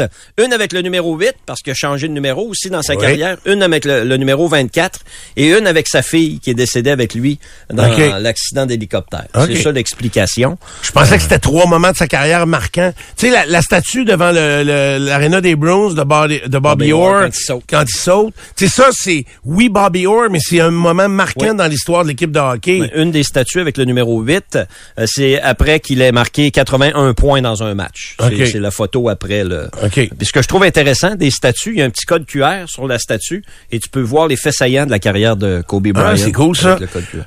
[0.43, 3.01] Une avec le numéro 8, parce qu'il a changé de numéro aussi dans sa Oui.
[3.01, 3.37] carrière.
[3.45, 4.99] Une avec le, le numéro 24.
[5.35, 7.39] Et une avec sa fille qui est décédée avec lui
[7.71, 7.87] dans
[8.19, 9.25] l'accident d'hélicoptère.
[9.47, 10.57] C'est ça l'explication.
[10.81, 12.93] Je pensais que c'était trois moments de sa carrière marquants.
[13.17, 17.01] Tu sais, la, la statue devant l'aréna des Bruins de Bobby, de Bobby Bobby Orr,
[17.03, 17.63] Orr quand il saute.
[17.69, 18.33] quand il saute.
[18.55, 21.55] Tu sais, ça, c'est, oui, Bobby Orr, mais c'est un moment marquant Oui.
[21.55, 22.79] dans l'histoire de l'équipe de hockey.
[22.79, 27.13] Ben, Une des statues avec le numéro 8, euh, c'est après qu'il ait marqué 81
[27.13, 28.15] points dans un match.
[28.19, 29.69] C'est la photo après le.
[29.91, 32.65] Puis ce que je trouve intéressant des statues, il y a un petit code QR
[32.67, 35.87] sur la statue et tu peux voir les faits saillants de la carrière de Kobe
[35.89, 36.07] Bryant.
[36.13, 36.77] Ah, c'est cool, ça.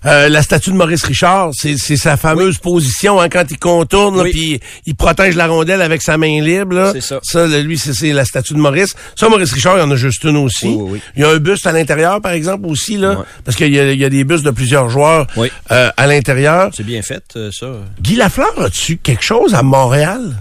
[0.07, 4.31] Euh, la statue de Maurice Richard, c'est sa fameuse position hein, quand il contourne, Oui.
[4.31, 6.91] puis il protège la rondelle avec sa main libre.
[6.95, 7.21] C'est ça.
[7.23, 8.95] Ça, lui, c'est la statue de Maurice.
[9.17, 10.69] Ça, Maurice Richard, il y en a juste une aussi.
[10.69, 11.01] Oui.
[11.17, 14.05] Il y a un buste à l'intérieur, par exemple, aussi, là, parce qu'il y, y
[14.05, 15.51] a des bustes de plusieurs joueurs Oui.
[15.73, 16.71] euh, à l'intérieur.
[16.77, 17.67] C'est bien fait, euh, ça.
[18.01, 20.37] Guy Lafleur, as-tu quelque chose à Montréal?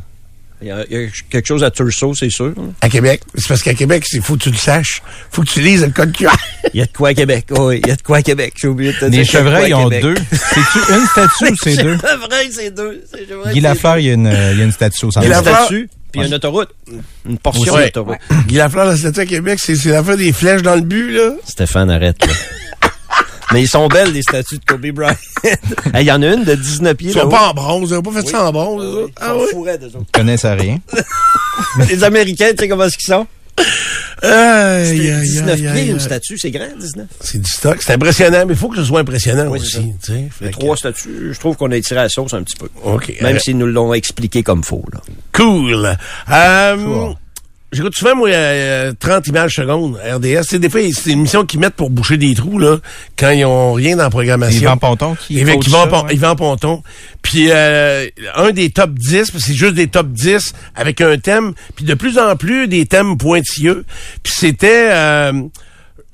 [0.62, 2.54] Il y, a, il y a quelque chose à Turso, c'est sûr.
[2.82, 3.22] À Québec?
[3.36, 5.02] C'est parce qu'à Québec, il faut que tu le saches.
[5.32, 6.32] faut que tu lises le code QR.
[6.74, 7.46] Il y a de quoi à Québec.
[7.58, 8.54] Oui, il y a de quoi à Québec.
[8.62, 9.22] J'ai oublié de te dire.
[9.22, 10.02] Les y a chevreuils ont Québec.
[10.02, 10.16] deux.
[10.34, 11.98] C'est-tu une statue ou c'est deux?
[11.98, 13.04] Chevreuil, c'est deux.
[13.54, 15.22] Guy Lafleur, il y a une, il y a une statue au centre.
[15.26, 16.70] Guy Une Lafleur- statue, puis une autoroute.
[17.26, 17.86] Une portion Ouais.
[17.86, 18.18] d'autoroute.
[18.48, 21.12] Guy Lafleur, la statue à Québec, c'est c'est la fin des flèches dans le but,
[21.14, 21.30] là.
[21.48, 22.34] Stéphane, arrête, là.
[23.52, 25.16] Mais ils sont belles, les statues de Kobe Bryant.
[25.94, 27.12] Hey, Il y en a une de 19 pieds.
[27.12, 27.90] Ils sont pas en bronze.
[27.90, 28.28] Ils n'ont pas fait Oui.
[28.30, 28.84] ça en bronze.
[28.84, 29.08] autres.
[29.10, 29.72] ils Ah sont oui?
[29.82, 30.78] Ils connaissent à rien.
[31.90, 33.26] Les Américains, tu sais comment est-ce qu'ils sont?
[34.22, 36.38] Aïe, aïe, C'est aïe, 19 aïe, pieds, une statue.
[36.38, 37.08] C'est grand, 19.
[37.22, 37.78] C'est du stock.
[37.82, 39.94] C'est impressionnant, mais il faut que ce soit impressionnant Oui, c'est aussi.
[40.04, 40.30] tu sais.
[40.38, 42.70] Fait Les que- trois statues, je trouve qu'on a étiré la sauce un petit peu.
[42.84, 43.14] OK.
[43.22, 44.84] Même Euh, s'ils nous l'ont expliqué comme faux.
[44.94, 45.00] Là.
[45.34, 45.98] Cool.
[46.32, 47.14] Euh,
[47.72, 50.42] J'écoute souvent, moi, euh, 30 images secondes, RDS.
[50.50, 52.78] C'est des fois, c'est une émission qu'ils mettent pour boucher des trous, là,
[53.16, 54.62] quand ils ont rien dans la programmation.
[54.62, 56.16] Yvan Ponton qui Yvan, ça, Pon- ouais.
[56.16, 56.82] Yvan Ponton.
[57.22, 61.18] Puis euh, un des top 10, parce que c'est juste des top 10 avec un
[61.20, 63.86] thème, puis de plus en plus des thèmes pointilleux.
[64.24, 64.88] Puis c'était...
[64.90, 65.34] euh,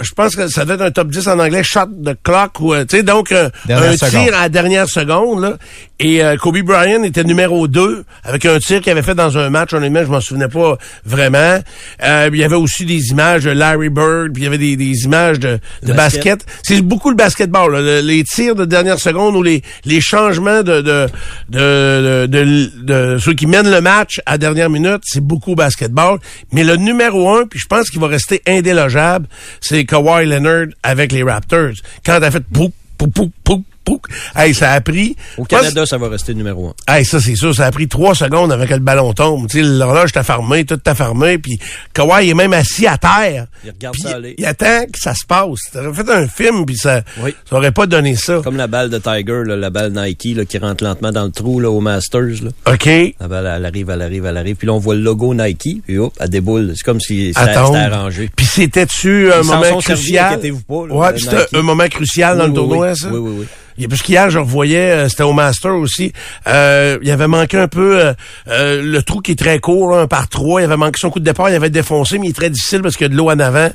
[0.01, 2.73] je pense que ça devait être un top 10 en anglais, shot the clock, ou,
[2.73, 3.95] euh, tu sais, donc euh, Dernière un
[4.25, 5.53] tir à la dernière seconde, là.
[5.99, 9.49] Et euh, Kobe Bryant était numéro 2 avec un tir qu'il avait fait dans un
[9.49, 11.59] match, honnêtement, je m'en souvenais pas vraiment.
[12.03, 14.75] Euh, il y avait aussi des images de Larry Bird, puis il y avait des,
[14.75, 16.45] des images de, de basket.
[16.63, 20.63] C'est beaucoup le basketball, là, le- les tirs de dernière seconde ou les, les changements
[20.63, 21.07] de de,
[21.49, 26.19] de, de, de- ceux qui mènent le match à dernière minute, c'est beaucoup basketball.
[26.51, 29.27] Mais le numéro un, puis je pense qu'il va rester indélogeable,
[29.61, 31.71] c'est Kawhi Leonard avec les Raptors.
[32.05, 35.15] Quand t'as fait pouk, pouk, pouk, pouk, pouk, hey, ça a pris...
[35.37, 36.93] Au Canada, ça va rester numéro un.
[36.97, 39.47] Hey, ça, c'est sûr, ça a pris trois secondes avant que le ballon tombe.
[39.47, 41.59] Tu sais, l'horloge t'a fermé, tout t'a fermé, puis
[41.93, 43.45] Kawhi est même assis à terre.
[43.63, 44.35] Il regarde ça aller.
[44.37, 45.59] Il attend que ça se passe.
[45.71, 47.33] T'aurais fait un film, puis ça, Oui.
[47.49, 48.41] ça aurait pas donné ça.
[48.43, 51.31] Comme la balle de Tiger, là, la balle Nike là, qui rentre lentement dans le
[51.31, 52.43] trou là, au Masters.
[52.43, 52.49] Là.
[52.73, 52.89] OK.
[53.19, 54.55] La balle, elle arrive, elle arrive, elle arrive.
[54.55, 56.73] Puis là, on voit le logo Nike, puis hop, elle déboule.
[56.75, 58.29] C'est comme si c'était arrangé.
[58.35, 60.33] Puis c'était-tu un Ils moment servis, crucial?
[60.33, 63.07] inquiétez-vous pas, là, ouais, c'était un moment crucial dans Oui, le tournoi, ça?
[63.11, 63.45] Oui, oui, oui.
[63.77, 66.13] Il y a- Parce qu'hier, je revoyais, euh, c'était au Master aussi,
[66.47, 68.13] euh, il avait manqué un peu euh,
[68.47, 70.61] euh, le trou qui est très court, là, un par trois.
[70.61, 72.81] Il avait manqué son coup de départ, il avait défoncé, mais il est très difficile
[72.81, 73.69] parce qu'il y a de l'eau en avant.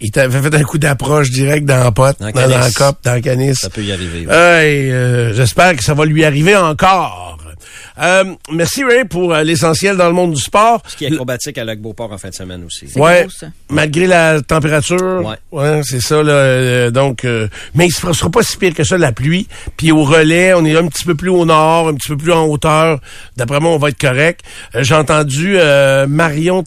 [0.00, 2.74] Il t'avait fait un coup d'approche direct dans la pote, Dans dans, la canis.
[2.74, 3.54] cope, dans le canis.
[3.56, 4.26] Ça peut y arriver.
[4.28, 7.38] euh, J'espère que ça va lui arriver encore.
[8.00, 10.82] Euh, merci Ray pour euh, l'essentiel dans le monde du sport.
[10.86, 12.86] Ce qui est acrobatique à Lac-Beauport en fin de semaine aussi.
[12.96, 13.48] Ouais, ça.
[13.68, 15.24] malgré la température.
[15.52, 15.80] Ouais.
[15.84, 16.22] c'est ça.
[16.22, 19.46] Là, euh, donc, euh, mais il ne sera pas si pire que ça la pluie.
[19.76, 22.32] Puis au relais, on est un petit peu plus au nord, un petit peu plus
[22.32, 23.00] en hauteur.
[23.36, 24.40] D'après moi, on va être correct.
[24.74, 26.64] Euh, J'ai entendu euh, Marion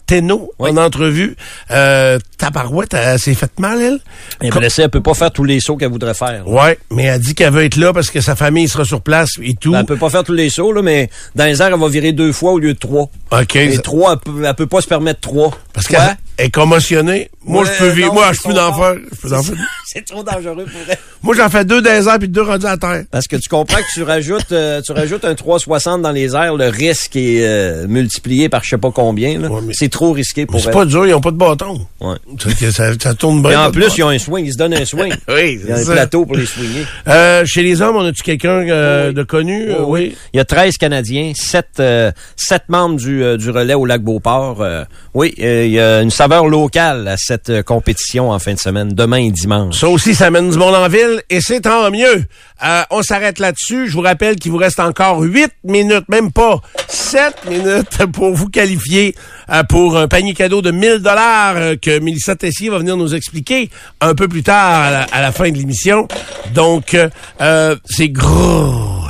[0.58, 0.70] Oui.
[0.70, 1.36] en entrevue.
[1.70, 3.98] Euh, Tabarouette, elle s'est fait mal, elle?
[4.40, 6.44] Elle est blessée, elle peut pas faire tous les sauts qu'elle voudrait faire.
[6.44, 6.48] là.
[6.48, 9.30] Ouais, mais elle dit qu'elle veut être là parce que sa famille sera sur place
[9.42, 9.72] et tout.
[9.72, 10.93] Ben, elle peut pas faire tous les sauts, là, mais
[11.34, 13.10] dans les airs, elle va virer deux fois au lieu de trois.
[13.32, 13.56] OK.
[13.56, 15.50] Et trois, elle peut, elle peut pas se permettre trois.
[15.72, 17.30] Parce qu'elle est commotionnée.
[17.46, 18.08] Moi, je peux vivre.
[18.08, 18.76] non, Moi, c'est je peux en corps.
[18.76, 18.94] faire.
[19.12, 19.56] Je peux en faire.
[19.86, 20.98] C'est trop dangereux pour elle.
[21.22, 23.04] Moi, j'en fais deux des airs puis deux rendus à terre.
[23.12, 26.56] Parce que tu comprends que tu rajoutes, euh, tu rajoutes un 360 dans les airs,
[26.56, 29.38] le risque est euh, multiplié par je sais pas combien.
[29.38, 29.48] là.
[29.48, 30.72] Ouais, C'est trop risqué pour C'est elle.
[30.72, 31.86] pas dur, ils ont pas de bâton.
[32.00, 32.16] Ouais.
[32.58, 33.60] Ça, ça, ça tourne Et bien.
[33.60, 35.12] en pas de plus, ils ont un swing, ils se donnent un swing.
[35.28, 36.84] Oui, Il y a c'est un plateau pour les swinguer.
[37.06, 39.14] Euh, chez les hommes, on a-tu quelqu'un euh, Oui.
[39.14, 39.70] de connu?
[39.70, 40.16] Euh, oui.
[40.32, 44.02] Il y a 13 Canadiens, 7, euh, sept membres du, euh, du relais au lac
[44.02, 44.60] Beauport.
[44.60, 44.84] Euh,
[45.14, 48.58] oui, euh, il y a une saveur locale à cette euh, compétition en fin de
[48.58, 49.78] semaine, demain et dimanche.
[49.78, 52.24] Ça aussi, ça mène du monde en ville et c'est tant mieux.
[52.64, 53.88] Euh, on s'arrête là-dessus.
[53.88, 58.48] Je vous rappelle qu'il vous reste encore 8 minutes, même pas 7 minutes pour vous
[58.48, 59.14] qualifier
[59.50, 63.14] euh, pour un panier cadeau de 1000 dollars euh, que Mélissa Tessier va venir nous
[63.14, 63.70] expliquer
[64.00, 66.08] un peu plus tard à la, fin de l'émission.
[66.54, 67.08] Donc, euh,
[67.40, 69.04] euh, c'est gros.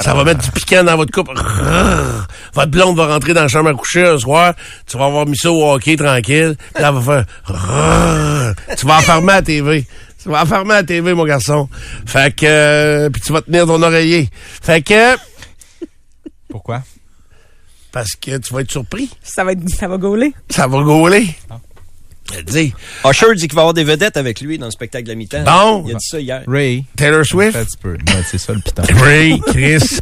[0.00, 1.28] Ça va mettre du piquant dans votre coupe.
[2.54, 4.54] Votre blonde va rentrer dans la chambre à coucher un soir.
[4.86, 6.56] Tu vas avoir mis ça au hockey tranquille.
[6.74, 8.76] Puis là, elle va faire...
[8.76, 9.86] Tu vas enfermer la TV.
[10.22, 11.68] Tu vas enfermer la TV, mon garçon.
[12.06, 12.46] Fait que...
[12.46, 14.28] euh, puis tu vas tenir ton oreiller.
[14.62, 15.16] Fait que...
[16.48, 16.82] Pourquoi?
[17.92, 19.10] Parce que tu vas être surpris.
[19.22, 20.34] Ça va, être, ça va gauler.
[20.50, 21.26] Ça va gauler.
[21.26, 21.54] Je
[22.26, 22.72] te dis.
[23.04, 25.14] Usher dit qu'il va y avoir des vedettes avec lui dans le spectacle de la
[25.14, 25.44] mi-temps.
[25.44, 25.84] Bon.
[25.86, 26.42] Il a dit ça hier.
[26.46, 26.84] Ray.
[26.96, 27.56] Taylor Swift?
[27.56, 27.96] Un petit peu.
[28.30, 28.82] C'est ça le piton.
[29.02, 29.98] Ray, Chris.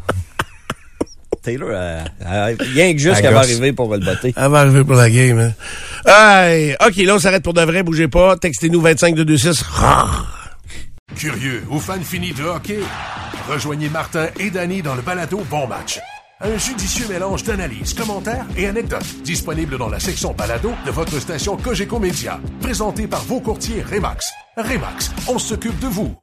[1.43, 4.33] Taylor, euh, euh, rien que juste qu'elle va arriver pour le botter.
[4.35, 5.39] Elle va arriver pour la game.
[5.39, 5.53] Hein.
[6.07, 7.83] Hey, OK, là, on s'arrête pour de vrai.
[7.83, 8.37] Bougez pas.
[8.37, 9.63] Textez-nous 25226.
[11.17, 12.81] Curieux ou fan fini de hockey?
[13.49, 16.01] Rejoignez Martin et Danny dans le balado Bon Match.
[16.45, 21.57] Un judicieux mélange d'analyses, commentaires et anecdotes disponible dans la section balado de votre station
[21.57, 22.39] Cogeco Média.
[22.61, 24.31] Présenté par vos courtiers Remax.
[24.59, 26.15] Remax, on s'occupe de vous.